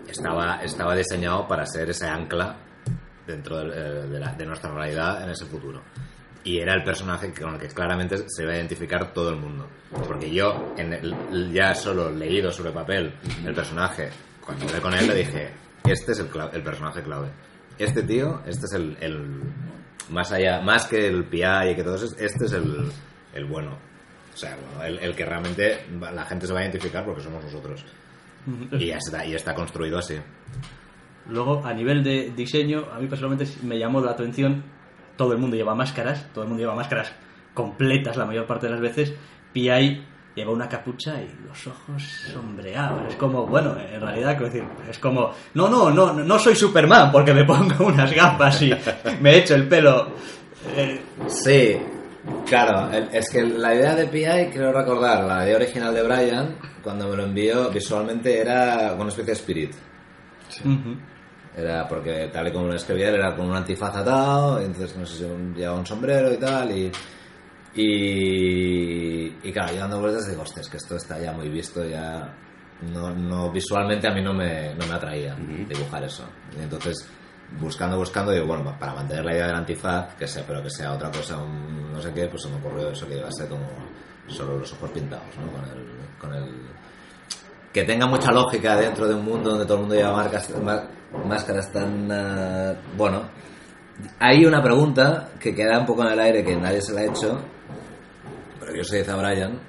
[0.07, 2.55] estaba, estaba diseñado para ser ese ancla
[3.25, 4.07] dentro eh,
[4.37, 5.81] de, nuestra realidad en ese futuro.
[6.43, 9.67] Y era el personaje con el que claramente se iba a identificar todo el mundo.
[10.07, 13.13] Porque yo, en el- ya solo leído sobre papel
[13.45, 14.09] el personaje,
[14.43, 15.49] cuando hablé con él le dije,
[15.83, 17.29] este es el, personaje clave.
[17.77, 19.41] Este tío, este es el,
[20.09, 23.77] más allá, más que el PI y que todo eso, este es el, bueno.
[24.33, 27.85] O sea, el, que realmente la gente se va a identificar porque somos nosotros.
[28.71, 30.15] Y ya está, y está construido así.
[31.27, 34.63] Luego, a nivel de diseño, a mí personalmente me llamó la atención,
[35.15, 37.11] todo el mundo lleva máscaras, todo el mundo lleva máscaras
[37.53, 39.13] completas la mayor parte de las veces,
[39.53, 40.03] P.I.
[40.35, 43.09] lleva una capucha y los ojos sombreados.
[43.09, 47.33] Es como, bueno, en realidad, decir, es como, no, no, no, no soy Superman porque
[47.33, 48.73] me pongo unas gafas y
[49.21, 50.07] me echo el pelo.
[50.75, 51.77] eh, Sí,
[52.47, 56.55] claro, es que la idea de PI, creo recordar, la idea original de Brian,
[56.89, 59.71] cuando me lo envió visualmente era una especie de spirit.
[60.65, 60.97] ujú.
[61.55, 65.17] Era porque tal y como lo escribía era con un antifaz atado, entonces no sé
[65.19, 66.91] si un- llevaba un sombrero y tal, y,
[67.75, 71.85] Y, y claro, yo dando vueltas digo, hostia, es que esto está ya muy visto,
[71.85, 72.33] ya
[72.91, 75.35] no, no visualmente a mí no me, no me atraía
[75.67, 76.23] dibujar eso.
[76.57, 77.07] Y entonces,
[77.59, 80.93] buscando, buscando, digo, bueno, para mantener la idea del antifaz, que sea, pero que sea
[80.93, 83.47] otra cosa, un no sé qué, pues se me ocurrió eso que iba a ser
[83.47, 83.67] como
[84.29, 85.51] solo los ojos pintados, ¿no?
[85.51, 85.87] Con el,
[86.19, 86.69] con el
[87.73, 90.83] que tenga mucha lógica dentro de un mundo donde todo el mundo lleva marcas, ma-
[91.27, 92.11] máscaras tan...
[92.11, 93.23] ah, bueno,
[94.19, 97.05] hay una pregunta que queda un poco en el aire que nadie se la ha
[97.05, 97.39] hecho,
[98.59, 99.59] pero yo se dice a Brian,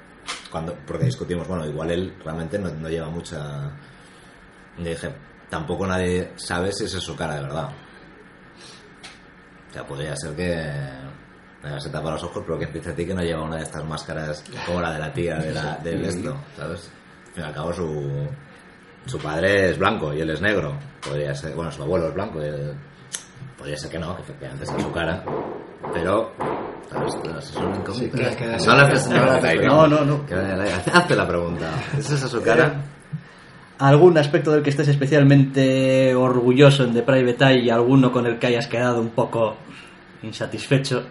[0.51, 3.71] cuando, porque discutimos, bueno, igual él realmente no, no lleva mucha...
[4.77, 5.13] Dije,
[5.49, 7.69] tampoco nadie sabe si es su cara de verdad.
[9.69, 10.71] O sea, podría ser que
[11.79, 14.81] se tapa los ojos, pero que ti que no lleva una de estas máscaras como
[14.81, 16.89] la de la tía de la, del esto, ¿sabes?
[17.27, 18.27] Al fin y al cabo su,
[19.05, 20.77] su padre es blanco y él es negro.
[21.07, 22.73] Podría ser, bueno, su abuelo es blanco y él-
[23.57, 25.23] podría ser que no, que efectivamente sea su cara.
[25.93, 26.31] Pero,
[28.35, 28.45] que-
[28.75, 29.15] no haces, no
[29.67, 30.05] No, no,
[30.93, 31.69] Hazte la pregunta.
[31.97, 32.81] ¿Es esa su cara?
[33.79, 38.37] ¿Algún aspecto del que estés especialmente orgulloso en The Private Eye y alguno con el
[38.39, 39.55] que hayas quedado un poco
[40.21, 41.03] insatisfecho?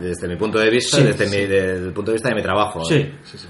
[0.00, 1.36] Desde mi punto de vista, Sí, desde sí.
[1.36, 2.80] mi, desde el punto de vista de mi trabajo.
[2.90, 3.14] ¿eh?
[3.24, 3.32] Sí.
[3.32, 3.48] Sí, sí.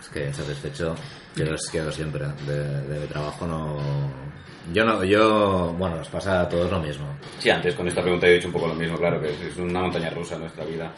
[0.00, 0.94] Es que satisfecho
[1.34, 3.46] quedo, quedo siempre de, de mi trabajo.
[3.46, 3.76] No,
[4.72, 7.06] yo no, yo, bueno, nos pasa a todos lo mismo.
[7.38, 9.80] Sí, antes con esta pregunta he dicho un poco lo mismo, claro, que es una
[9.80, 10.92] montaña rusa nuestra vida.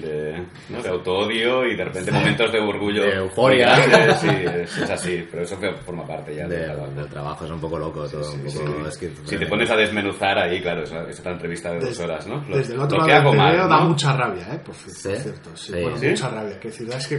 [0.00, 0.82] De, ¿no?
[0.82, 3.02] de autoodio y de repente momentos de orgullo.
[3.02, 3.76] De euforia.
[4.14, 6.92] Sí, es, es así, pero eso forma parte ya De- del trabajo.
[6.94, 9.76] del trabajo es un poco loco todo, un poco es que- Si te pones a
[9.76, 12.42] desmenuzar ahí, claro, esa, esa entrevista de dos Desde- horas, ¿no?
[12.48, 14.58] Lo, Desde el otro lo lado que del hago mal, TVO da mucha rabia, ¿eh?
[14.64, 15.08] Por, ci- ¿Sí?
[15.08, 15.56] por cierto.
[15.56, 15.82] Sí, Sí.
[15.82, 16.08] bueno, ¿Sí?
[16.08, 16.58] mucha rabia.
[16.60, 17.14] Que decir, es que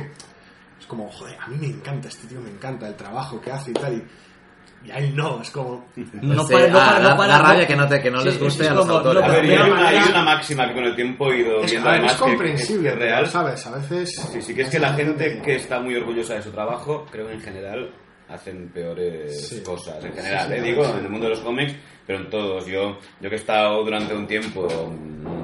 [0.79, 3.69] es como, joder, a mí me encanta este tío, me encanta el trabajo que hace
[3.71, 3.93] y tal.
[3.93, 4.03] Y
[4.91, 5.85] a él no, es como.
[6.21, 8.11] No Sí, para- no ah, para- no da- para- da rabia que no te- que
[8.11, 9.21] no Sí, les guste a los como- autores.
[9.23, 11.71] no, A ver, hay una, hay una máxima que con el tiempo he ido Es,
[11.71, 13.27] viendo ver, además es comprensible, que es real.
[13.27, 13.67] ¿sabes?
[13.67, 14.15] A veces.
[14.33, 17.27] Sí, sí que es que la gente que está muy orgullosa de su trabajo, creo
[17.27, 17.89] que en general
[18.29, 19.61] hacen peores Sí.
[19.63, 20.03] cosas.
[20.03, 21.73] En general, Sí, sí, eh, digo, en el mundo de los cómics,
[22.05, 22.65] pero en todos.
[22.65, 25.36] Yo, yo que he estado durante un tiempo mm,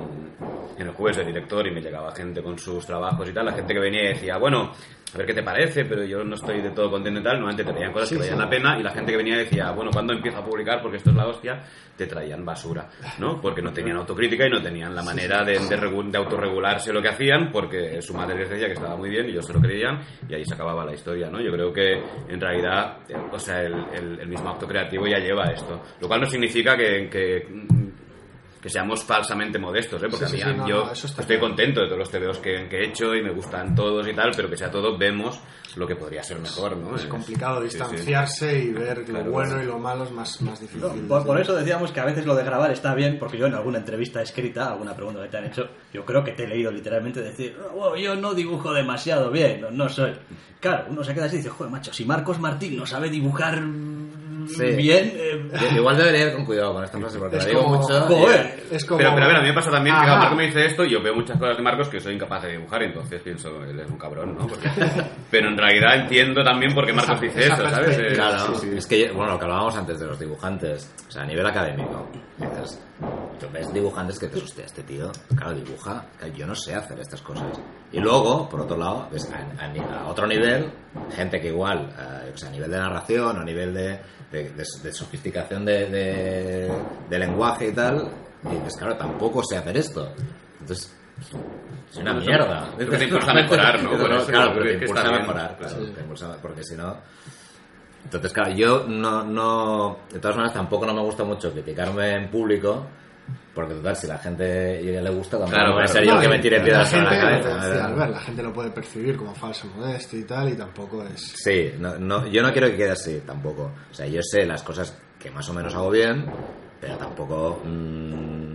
[0.78, 3.54] en el jueves de director y me llegaba gente con sus trabajos y tal, la
[3.54, 4.72] gente que venía y decía, bueno,
[5.14, 7.64] a ver qué te parece, pero yo no estoy de todo contento y tal, normalmente
[7.64, 8.44] te traían cosas Sí, que valían sí.
[8.44, 10.82] la pena y la gente que venía decía, bueno, ¿cuándo empiezo a publicar?
[10.82, 11.62] Porque esto es la hostia,
[11.96, 13.40] te traían basura, ¿no?
[13.40, 17.10] Porque no tenían autocrítica y no tenían la manera de, de, de autorregularse lo que
[17.10, 20.00] hacían, porque su madre les decía que estaba muy bien y ellos se lo creían
[20.28, 21.40] y ahí se acababa la historia, ¿no?
[21.40, 22.98] Yo creo que en realidad,
[23.32, 26.76] o sea, el, el- el mismo acto creativo ya lleva esto, lo cual no significa
[26.76, 27.08] que...
[27.12, 27.83] que
[28.64, 30.07] que seamos falsamente modestos, ¿eh?
[30.09, 31.41] porque Sí, a mí, sí, no, yo no, estoy claro.
[31.41, 34.32] contento de todos los TVOs que, que he hecho y me gustan todos y tal,
[34.34, 35.38] pero que sea todo, vemos
[35.76, 36.95] lo que podría ser mejor, ¿no?
[36.95, 37.78] Es complicado sí, sí.
[37.78, 40.82] distanciarse y ver Claro, lo bueno y lo malo es más, más difícil.
[40.82, 43.47] No, por, por eso decíamos que a veces lo de grabar está bien, porque yo
[43.47, 46.47] en alguna entrevista escrita, alguna pregunta que te han hecho, yo creo que te he
[46.47, 50.14] leído literalmente decir, "Oh, wow, yo no dibujo demasiado bien, no, no soy.
[50.61, 53.59] Claro, uno se queda así y dice, joder, macho, si Marcos Martín no sabe dibujar
[54.48, 54.66] Sí.
[54.76, 57.78] bien, eh, Igual debería ir con cuidado con esta frase porque Es la digo como-
[57.80, 58.02] mucho.
[58.02, 58.64] Joder.
[58.72, 58.98] Es como...
[58.98, 60.06] Pero, pero a ver, a mí me pasa también que Ajá.
[60.08, 62.44] cada Marco me dice esto y yo veo muchas cosas de Marcos que soy incapaz
[62.44, 64.48] de dibujar y entonces pienso, él es un cabrón, ¿no?
[64.48, 64.70] Porque-
[65.32, 67.98] pero en realidad entiendo también por qué Marcos Esa- dice esa eso, ¿sabes?
[67.98, 68.78] Eh, Claro, sí, sí.
[68.78, 72.08] es que, bueno, lo que hablábamos antes de los dibujantes, o sea, a nivel académico,
[72.38, 72.80] dices,
[73.39, 77.22] tú ves dibujantes que dices, hostia, este tío, claro, dibuja, yo no sé hacer estas
[77.22, 77.60] cosas.
[77.91, 80.72] Y luego, por otro lado, ves a, a a otro nivel,
[81.16, 83.99] gente que igual, eh, sea, a nivel de narración, a nivel de,
[84.32, 85.88] de, de- de sofisticación de,
[87.20, 88.10] lenguaje y tal,
[88.51, 90.10] y dices, claro, tampoco sé hacer esto.
[90.60, 90.93] Entonces,
[91.91, 92.70] es una mierda.
[92.80, 93.91] Es que te impulsa a mejorar, ¿no?
[94.18, 96.97] Eso claro, pero te impulsa a mejorar, claro, te impulsa- porque si no...
[98.04, 99.97] Entonces, claro, yo no, no...
[100.12, 102.86] De todas maneras, tampoco no me gusta mucho criticarme en público,
[103.56, 106.22] porque total, si la gente ya le gusta, tampoco Claro, voy a ser yo No,
[106.22, 107.49] que me tire piedras a la cabeza.
[107.62, 107.86] sí, ¿verdad?
[107.86, 111.22] al ver, la gente lo puede percibir como falso modesto y tal, y tampoco es...
[111.22, 113.72] Sí, no, no, yo no quiero que quede así tampoco.
[113.89, 116.26] O sea, yo sé las cosas que más o menos hago bien,
[116.82, 117.62] pero tampoco...
[117.64, 118.53] mm,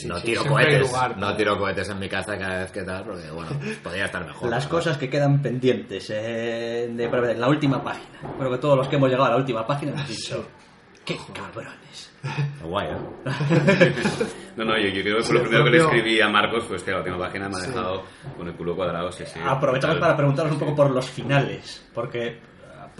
[0.00, 2.82] Sí, no sí, tiro cohetes, lugar no tiro cohetes en mi casa cada vez que
[2.82, 3.50] tal, porque bueno,
[3.82, 4.48] podría estar mejor.
[4.48, 4.70] las ¿no?
[4.70, 8.18] cosas que quedan pendientes eh, de Eye, la última página.
[8.38, 10.46] Creo que todos los que hemos llegado a la última página hemos dicho,
[11.04, 12.10] qué cabrones.
[12.62, 12.94] Guay, ¿eh?
[14.56, 16.82] No, no, yo, yo creo que fue lo primero que le escribí a Marcos, pues
[16.82, 18.02] que la última página me ha dejado
[18.36, 19.40] con el culo cuadrado, sí, sí.
[19.42, 22.38] Aprovechamos para preguntaros un poco por los finales, porque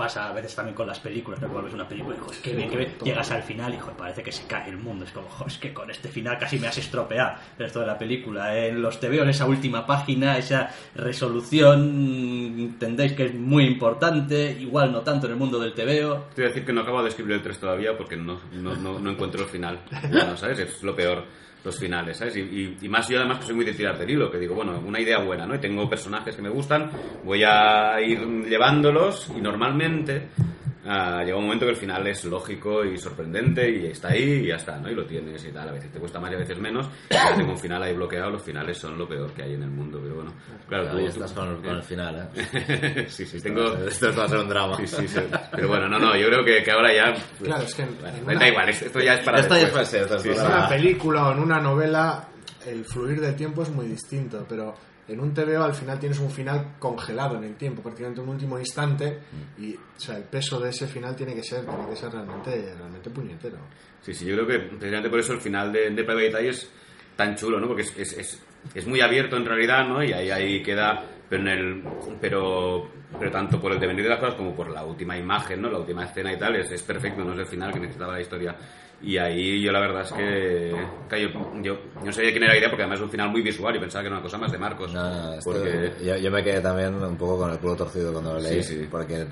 [0.01, 1.49] pasa a veces también con las películas, ¿no?
[1.49, 2.95] Cuando ves una película y joder, qué bien, qué bien.
[3.05, 5.05] llegas al final y joder, parece que se cae el mundo.
[5.05, 7.99] Es como, joder, es que con este final casi me has estropeado esto de la
[7.99, 8.57] película.
[8.57, 14.91] En los TVO, en esa última página, esa resolución, entendéis que es muy importante, igual
[14.91, 16.29] no tanto en el mundo del TVO.
[16.35, 18.75] Te voy a decir que no acabo de escribir el 3 todavía porque no, no,
[18.77, 19.81] no, no encuentro el final.
[20.11, 20.61] Ya no, ¿sabes?
[20.61, 21.25] Es lo peor.
[21.65, 22.37] Los finales, ¿sabes?
[22.37, 24.55] Y, y- y más yo además que soy muy de tirar del hilo, que digo,
[24.55, 25.55] bueno, una idea buena, ¿no?
[25.55, 26.91] Y tengo personajes que me gustan,
[27.25, 30.29] voy a ir llevándolos y normalmente
[30.87, 34.47] ah, llega un momento que el final es lógico y sorprendente y está ahí y
[34.49, 34.91] ya está, ¿no?
[34.91, 37.15] Y lo tienes y tal, a veces te cuesta más y a veces menos, y
[37.15, 39.71] ya tengo un final ahí bloqueado, los finales son lo peor que hay en el
[39.71, 40.33] mundo, pero bueno,
[40.69, 43.07] claro, Claro, tú- ya tú- estás con, con el final, ¿eh?
[43.09, 43.75] sí, sí, tengo...
[43.77, 44.77] Esto va a ser un drama.
[44.77, 45.21] Sí, sí, sí.
[45.53, 47.15] Pero bueno, no, no, yo creo que, que ahora ya...
[47.43, 49.63] Claro, es que en, Bueno, en da una, igual, esto ya es para Esto ya
[49.81, 50.41] es esto es Sí, en sí.
[50.41, 52.27] para- una película o en una novela
[52.67, 54.75] el fluir del tiempo es muy distinto, pero
[55.11, 58.59] en un TVO al final tienes un final congelado en el tiempo, prácticamente un último
[58.59, 59.19] instante
[59.59, 59.77] y
[60.09, 63.59] el peso de ese final tiene que ser, tiene que ser realmente, realmente puñetero.
[64.03, 66.71] Sí, sí, yo creo que precisamente por eso el final de, de Private es
[67.17, 67.67] tan chulo, ¿no?
[67.67, 70.03] Porque es, muy abierto en realidad, ¿no?
[70.03, 71.83] Y ahí, queda, pero, en el,
[72.21, 72.89] pero,
[73.19, 75.71] pero tanto por el devenir de las cosas como por la última imagen, ¿no?
[75.71, 78.57] La última escena y tal, es perfecto, no es el final que necesitaba la historia.
[79.03, 80.75] Y ahí yo la verdad es que,
[81.09, 81.29] que yo,
[81.63, 83.75] yo, yo no sabía quién era la idea porque además es un final muy visual
[83.75, 84.93] y pensaba que era una cosa más de Marcos.
[84.93, 85.93] No, no, esto- porque...
[86.05, 88.75] yo, yo me quedé también un poco con el culo torcido cuando lo leí, Sí,
[88.81, 88.89] sí.
[88.91, 89.27] porque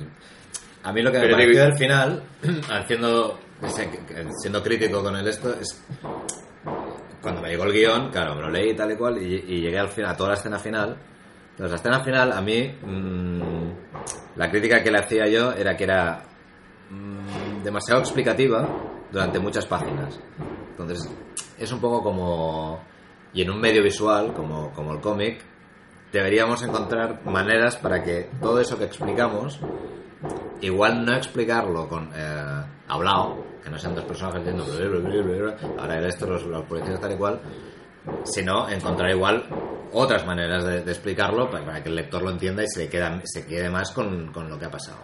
[0.85, 2.23] a mí lo que me Pero pareció digo- del final,
[2.71, 3.39] haciendo,
[4.41, 5.85] siendo crítico con el esto, es
[7.21, 9.79] cuando me llegó el guion, claro, me lo leí tal y cual, y, y llegué
[9.79, 10.97] al final, a toda la escena final.
[11.51, 13.71] Entonces, la escena final, a mí, mm,
[14.37, 16.23] la crítica que le hacía yo era que era
[16.91, 18.66] mm, demasiado explicativa
[19.11, 20.19] durante muchas páginas.
[20.71, 21.09] Entonces,
[21.59, 22.81] es un poco como.
[23.33, 25.43] Y en un medio visual, como, como el cómic,
[26.13, 29.61] deberíamos encontrar maneras para que todo eso que explicamos,
[30.61, 34.65] igual no explicarlo con eh, hablado, que no sean dos personajes diciendo
[35.79, 36.65] ahora esto, los, los
[37.01, 37.41] tal y cual,
[38.25, 39.45] sino encontrar igual
[39.93, 43.47] otras maneras de, explicarlo para, para que el lector lo entienda y se, queda, se
[43.47, 44.99] quede más con, con lo que ha pasado.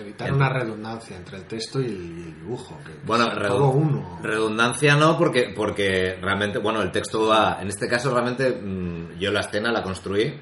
[0.00, 2.78] Evitar una redundancia entre el texto y el dibujo.
[2.84, 4.18] Que Bueno, todo uno.
[4.22, 9.30] redundancia no, porque, porque realmente, bueno, el texto va, en este caso realmente mm, yo
[9.30, 10.40] la escena la construí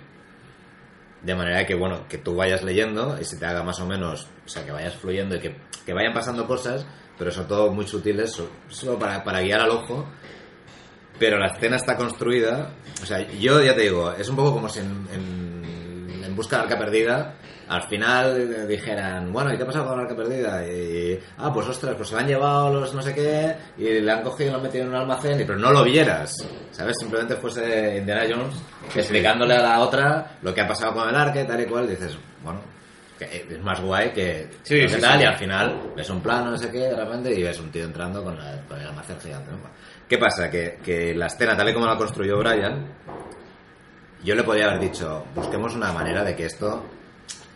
[1.22, 4.29] de manera que, bueno, que tú vayas leyendo y se te haga más o menos,
[4.45, 6.87] o sea, que vayas fluyendo y que, que vayan pasando cosas,
[7.18, 10.07] pero son todo muy sutiles, so- solo para, para guiar al ojo.
[11.18, 12.70] Pero la escena está construida,
[13.03, 16.57] o sea, yo ya te digo, es un poco como si en, en, en Busca
[16.59, 17.35] de Arca Perdida
[17.69, 20.64] al final dijeran, bueno, ¿y qué ha pasado con la Arca Perdida?
[20.67, 24.11] Y, ah, pues ostras, pues se la han llevado los no sé qué y le
[24.12, 26.35] han cogido y lo han metido en un almacén, y, pero no lo vieras,
[26.71, 26.97] ¿sabes?
[26.99, 28.55] Simplemente fuese Indiana Jones
[28.95, 31.85] explicándole a la otra lo que ha pasado con el arca y tal y cual,
[31.87, 32.61] y dices, bueno,
[33.19, 35.23] que es más guay que, Sí, que sí, tal, sí.
[35.25, 37.85] y al final ves un plano, no sé qué, de repente, y ves un tío
[37.85, 39.51] entrando con, la- con el almacén gigante.
[39.53, 39.59] ¿no?
[40.09, 40.49] ¿Qué pasa?
[40.51, 42.87] Que, que la escena, tal y como la construyó Brian,
[44.23, 46.85] yo le podría haber dicho, busquemos una manera de que esto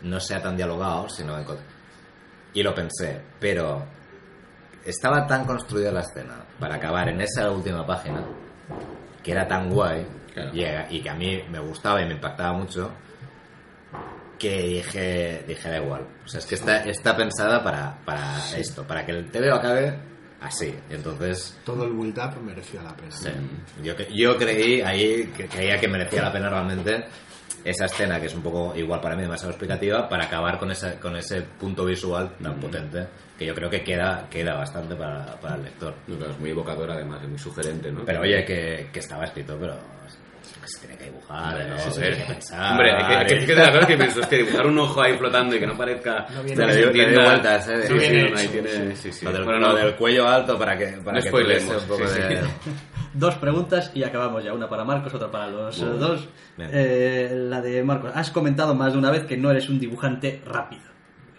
[0.03, 1.43] no sea tan dialogado, sino...
[1.45, 1.59] co-
[2.55, 3.85] Y lo pensé, pero
[4.85, 8.25] estaba tan construida la escena para acabar en esa última página,
[9.23, 10.51] que era tan guay, Claro.
[10.55, 12.91] y, y que a mí me gustaba y me impactaba mucho,
[14.39, 16.07] que dije, dije da igual.
[16.25, 19.99] O sea, es que está, está pensada para, para esto, para que el TVO acabe
[20.41, 20.75] así.
[20.89, 23.11] Entonces, Todo el build-up merecía la pena.
[23.11, 23.29] sí,
[23.83, 27.05] yo, yo creí ahí, que creía que merecía la pena realmente
[27.65, 30.99] esa escena, que es un poco igual para mí demasiado explicativa, para acabar con, esa,
[30.99, 33.07] con ese punto visual tan potente,
[33.39, 35.95] que yo creo que queda, queda bastante para, para el lector.
[36.07, 38.05] No, claro, es muy evocador además, es muy sugerente, ¿no?
[38.05, 39.77] Pero oye, que, que estaba escrito, pero
[40.67, 41.79] se tiene que dibujar, ¿no?
[41.79, 42.73] Sí, pensar.
[42.73, 44.67] Hombre, hay que, hay que, hay que de la cosa que pienso, es que dibujar
[44.67, 46.27] un ojo ahí flotando y que no parezca...
[46.35, 47.83] No viene que le dio- vueltas, ¿eh?
[47.87, 48.97] Sí, No sí, viene no, ahí hecho, tiene...
[48.97, 49.25] Sí, sí.
[49.25, 51.83] Lo del, Bueno, lo no, del cuello alto para que, para No que spoilemos, tuviese
[51.85, 52.43] un poco sí, de...
[52.43, 52.71] sí.
[53.13, 54.53] Dos preguntas y acabamos ya.
[54.53, 56.29] Una para Marcos, otra para los eh, dos.
[56.59, 58.13] Eh, la de Marcos.
[58.15, 60.83] Has comentado más de una vez que no eres un dibujante rápido.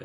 [0.00, 0.04] Eh,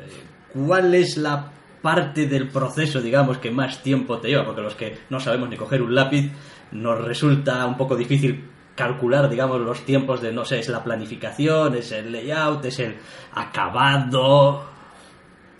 [0.66, 1.50] ¿Cuál es la
[1.82, 4.46] parte del proceso, digamos, que más tiempo te lleva?
[4.46, 6.32] Porque los que no sabemos ni coger un lápiz,
[6.72, 8.48] nos resulta un poco difícil
[8.78, 12.96] calcular, digamos, los tiempos de, no sé, es la planificación, es el layout, es el
[13.34, 14.64] acabado.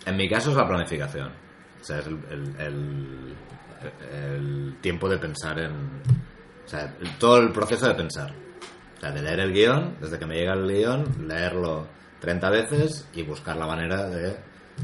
[0.07, 1.29] En mi caso es la planificación.
[1.81, 5.73] O sea, es el, el- tiempo de pensar en...
[6.64, 8.33] O sea, todo el proceso de pensar.
[8.97, 11.87] O sea, de leer el guion, desde que me llega el guion, leerlo
[12.21, 14.37] 30 veces y buscar la manera de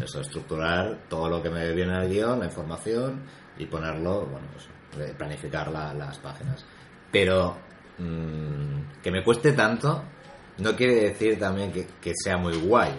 [0.02, 3.22] estructurar todo lo que me viene al guion, la información
[3.58, 6.64] y ponerlo, bueno, pues, planificar la- las páginas.
[7.10, 7.56] Pero
[7.98, 10.02] mm, que me cueste tanto
[10.58, 12.92] no quiere decir también que, que sea muy guay.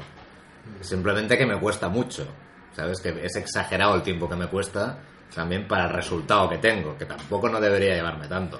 [0.81, 2.27] Simplemente que me cuesta mucho.
[2.75, 2.99] ¿Sabes?
[2.99, 4.97] Que es exagerado el tiempo que me cuesta
[5.33, 8.59] también para el resultado que tengo, que tampoco no debería llevarme tanto.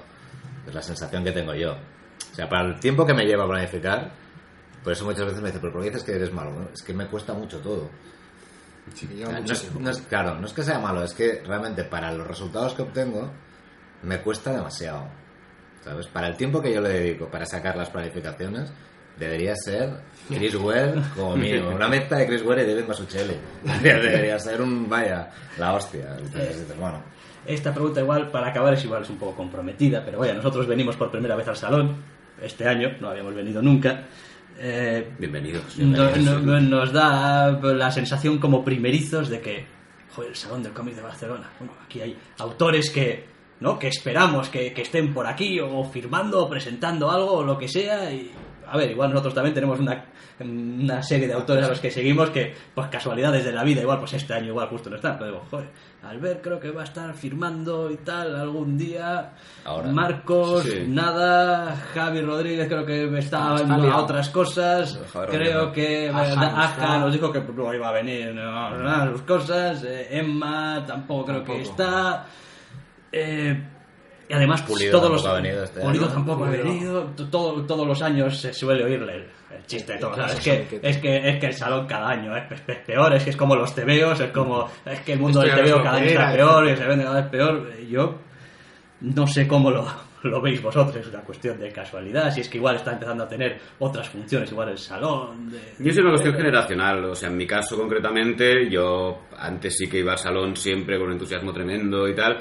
[0.66, 1.72] Es la sensación que tengo yo.
[1.72, 4.10] O sea, para el tiempo que me lleva a planificar,
[4.82, 6.68] por eso muchas veces me dicen, pero ¿por qué dices que eres malo?
[6.72, 7.90] Es que me cuesta mucho todo.
[8.94, 9.80] Sí, que O lleva sea, no mucho es- tiempo.
[9.80, 12.82] no es- claro, no es que sea malo, es que realmente para los resultados que
[12.82, 13.30] obtengo
[14.02, 15.08] me cuesta demasiado.
[15.86, 16.06] ¿Sabes?
[16.08, 18.72] Para el tiempo que yo le dedico para sacar las planificaciones,
[19.16, 19.90] debería ser
[20.28, 21.70] Chris Ware como mínimo.
[21.76, 23.34] Una meta de Chris Ware y David Masuchelli.
[23.82, 26.16] Debería ser un, vaya, la hostia.
[26.18, 27.00] Entonces, bueno,
[27.46, 30.96] Esta pregunta igual, para acabar, es igual, es un poco comprometida, pero vaya, nosotros venimos
[30.96, 31.96] por primera vez al salón,
[32.42, 34.02] este año, no habíamos venido nunca.
[34.58, 35.78] Eh, Bienvenidos.
[35.78, 39.64] no- no- no- nos da la sensación como primerizos de que,
[40.14, 43.78] joder, el Salón del Cómic de Barcelona, bueno, aquí hay autores que, ¿no?
[43.78, 47.68] que esperamos que, que estén por aquí o firmando o presentando algo o lo que
[47.68, 48.30] sea y...
[48.68, 50.06] A ver, igual nosotros también tenemos una,
[50.40, 54.00] una serie de autores a los que seguimos que, pues casualidades de la vida, igual
[54.00, 55.68] pues este año igual justo no están, pero digo, joder,
[56.02, 59.34] Albert creo que va a estar firmando y tal algún día,
[59.64, 59.86] Ahora.
[59.92, 60.84] Marcos, Sí.
[60.88, 64.02] nada, Javi Rodríguez creo que está, Está en liado.
[64.02, 66.10] otras cosas, Javi creo Rodríguez.
[66.10, 70.82] que Aja nos dijo que no iba a venir no, no, sus cosas, eh, Emma
[70.84, 72.26] tampoco creo que está,
[73.16, 73.62] eh,
[74.28, 76.14] y además Pulido todos los tampoco ha venido este Pulido año.
[76.14, 77.04] tampoco ha venido.
[77.30, 79.22] Todo- todos los años se suele oírle el,
[79.56, 80.18] el chiste de todos.
[80.18, 83.22] Es que, es que es que el salón cada año es, pe- es peor es
[83.24, 85.98] que es como los tebeos es como es que el mundo Esto del tebeo cada
[85.98, 87.72] año está peor y se vende cada vez peor.
[87.88, 88.18] Yo
[89.02, 89.86] no sé cómo lo,
[90.24, 93.28] lo veis vosotros es una cuestión de casualidad si es que igual está empezando a
[93.28, 97.36] tener otras funciones igual el salón de- Yo es una cuestión generacional, o sea, en
[97.36, 102.08] mi caso concretamente, yo antes sí que iba al salón siempre con un entusiasmo tremendo
[102.08, 102.38] y tal,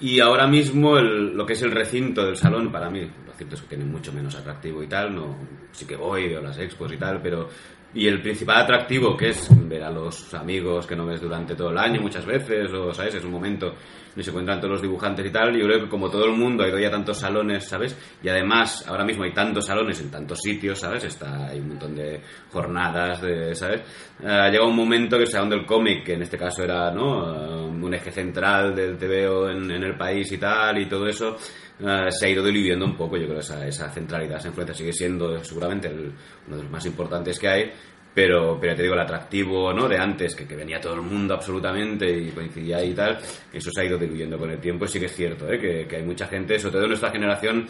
[0.00, 3.54] y ahora mismo el- lo que es el recinto del salón para mí, lo cierto
[3.56, 5.36] es que tiene mucho menos atractivo y tal, no,
[5.72, 7.48] sí que voy a las expos y tal, pero
[7.92, 11.70] y el principal atractivo que es ver a los amigos que no ves durante todo
[11.70, 13.74] el año muchas veces, o sabes, es un momento
[14.16, 16.64] y se encuentran todos los dibujantes y tal, yo creo que como todo el mundo
[16.64, 17.96] ha ido ya a tantos salones, ¿sabes?
[18.22, 21.04] Y además ahora mismo hay tantos salones en tantos sitios, ¿sabes?
[21.04, 22.20] Está, hay un montón de
[22.52, 23.82] jornadas, de, ¿sabes?
[24.24, 27.34] Ha llegado un momento que el salón del cómic, que en este caso era, ¿no?
[27.34, 31.36] Eh, un eje central del TVO en, el país y tal, y todo eso,
[31.80, 34.92] eh, se ha ido diluyendo un poco, yo creo, esa, esa centralidad, esa influencia sigue
[34.92, 36.12] siendo seguramente el-
[36.46, 37.72] uno de los más importantes que hay,
[38.14, 39.88] pero, pero te digo, el atractivo ¿no?
[39.88, 43.18] de antes, que, que venía todo el mundo absolutamente y coincidía y tal,
[43.52, 45.58] eso se ha ido diluyendo con el tiempo y sí que es cierto, ¿eh?
[45.58, 47.66] que, que hay mucha gente, sobre todo de nuestra generación,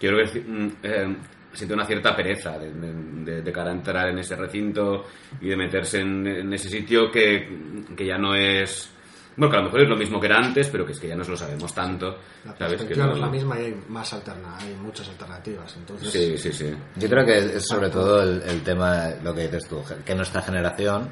[0.00, 1.16] que yo mm, eh,
[1.52, 5.04] siente una cierta pereza de, de- de cara a entrar en ese recinto
[5.40, 7.48] y de meterse en, en ese sitio que,
[7.96, 8.90] que ya no es...
[9.36, 11.08] Bueno, que a lo mejor es lo mismo que era antes, pero que es que
[11.08, 12.16] ya no se lo sabemos tanto.
[12.44, 12.82] La ¿sabes?
[12.84, 15.74] Que no es la misma y hay más alterna, hay muchas alternativas.
[15.76, 16.74] Entonces, Sí, sí, sí.
[16.96, 20.40] Yo creo que es sobre todo el, el tema, lo que dices tú, que nuestra
[20.42, 21.08] generación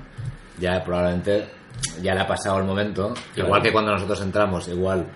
[0.59, 1.47] ya probablemente
[2.01, 3.49] ya le ha pasado el momento, Claro.
[3.49, 5.07] igual que cuando nosotros entramos, igual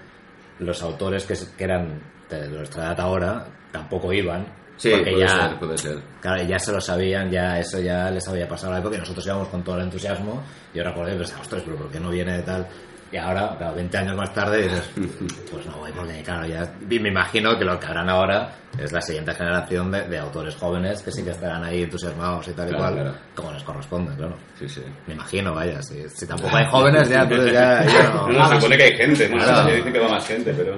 [0.58, 2.00] los autores que, que eran
[2.30, 4.46] de nuestra edad ahora tampoco iban,
[4.78, 6.02] Sí, porque puede ya, ser, puede ser.
[6.20, 9.24] claro, ya se lo sabían, ya eso ya les había pasado la época y nosotros
[9.26, 10.42] íbamos con todo el entusiasmo
[10.74, 12.66] y ahora por ahí pensamos, ostras, pero ¿por qué no viene tal?
[13.12, 14.90] Y ahora, claro, 20 años más tarde dices,
[15.50, 19.00] pues no voy porque, claro, ya me imagino que lo que harán ahora es la
[19.00, 22.70] siguiente generación de, de autores jóvenes que sí que estarán ahí entusiasmados y tal y
[22.72, 23.14] Claro, cual, claro.
[23.36, 24.36] como les corresponde, claro.
[24.58, 24.82] Sí, sí.
[25.06, 28.26] Me imagino, vaya, si, si tampoco hay jóvenes ya, entonces ya, ya no.
[28.28, 29.36] No, no, se supone que hay gente, ¿no?
[29.36, 29.68] Claro.
[29.68, 30.76] Se dice que va más gente, pero...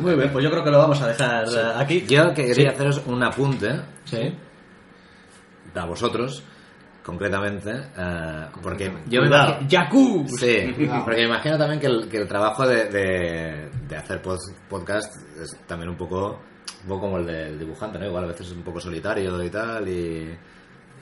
[0.00, 2.70] muy bien pues yo creo que lo vamos a dejar eh, aquí Yo que quería
[2.70, 2.74] Sí.
[2.74, 4.34] haceros un apunte sí
[5.74, 6.42] a vosotros,
[7.10, 9.68] concretamente, eh, porque yo me imagino...
[9.68, 14.22] Yaku Sí, porque me imagino también que el, que el trabajo de, de, de hacer
[14.22, 14.38] pod-
[14.68, 16.40] podcast es también un poco,
[16.82, 18.06] un poco como el del dibujante, ¿no?
[18.06, 20.38] Igual a veces es un poco solitario y tal, y,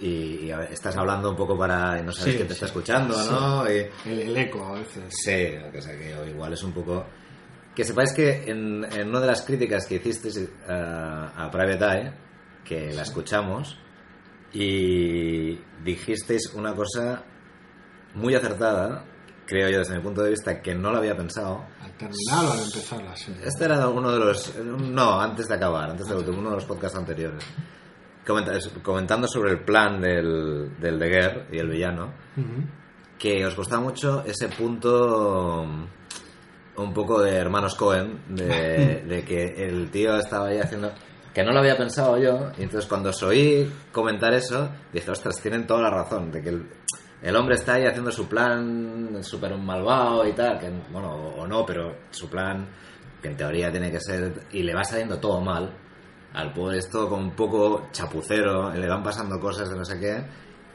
[0.00, 1.98] y, estás hablando un poco para...
[2.00, 2.70] y no sabes Sí, quién te está sí.
[2.70, 3.70] escuchando, ¿no?
[3.70, 5.04] Y, el, el eco a veces.
[5.10, 7.04] Sí, o que sea que igual es un poco...
[7.74, 12.12] Que sepáis que en, en una de las críticas que hicisteis eh, a Private Eye,
[12.64, 13.78] que la escuchamos,
[14.52, 17.22] y dijisteis una cosa
[18.14, 19.04] muy acertada,
[19.46, 21.64] creo yo desde mi punto de vista, que no lo había pensado.
[21.80, 23.42] Al terminar o al empezar la serie.
[23.46, 24.56] Este era uno de los...
[24.56, 27.44] No, antes de acabar, antes de uno de los podcasts anteriores.
[28.26, 32.12] Comenta- comentando sobre el plan del, del Deguer y el villano,
[33.18, 35.86] que os costaba mucho ese punto um,
[36.76, 40.92] un poco de hermanos Cohen, de, de que el tío estaba ahí haciendo...
[41.38, 45.40] Que no lo había pensado yo, y entonces cuando os oí comentar eso, dije, ostras,
[45.40, 46.68] tienen toda la razón, de que el,
[47.22, 51.64] el hombre está ahí haciendo su plan súper malvado y tal, que, bueno, o, no,
[51.64, 52.68] pero su plan,
[53.22, 55.72] que en teoría tiene que ser, y le va saliendo todo mal,
[56.34, 60.24] al pobre esto con un poco chapucero, le van pasando cosas de no sé qué,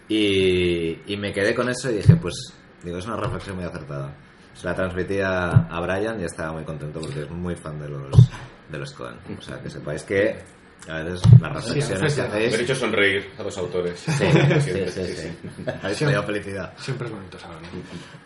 [0.07, 4.15] y, y me quedé con eso y dije, pues, digo, es una reflexión muy acertada.
[4.53, 7.89] Se la transmití a, a Brian y estaba muy contento porque es muy fan de
[7.89, 8.29] los,
[8.69, 9.17] de los Cohen.
[9.37, 12.59] O sea, que sepáis que A veces las reflexiones Sí, que sí, He hacéis...
[12.59, 13.99] hecho sonreír a los autores.
[13.99, 15.37] Sí, sí, sí, sí.
[15.81, 16.73] Habéis traído felicidad.
[16.77, 17.67] Siempre es bonito saberlo.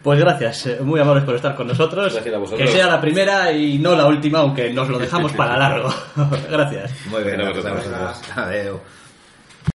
[0.01, 2.13] Pues gracias, eh, muy amables por estar con nosotros.
[2.13, 2.67] Gracias a vosotros.
[2.69, 5.93] Que sea la primera y no la última, aunque nos lo dejamos para largo.
[6.49, 6.91] gracias.
[7.07, 8.21] Muy bien, Gracias a vosotros.
[8.35, 8.81] Adeu.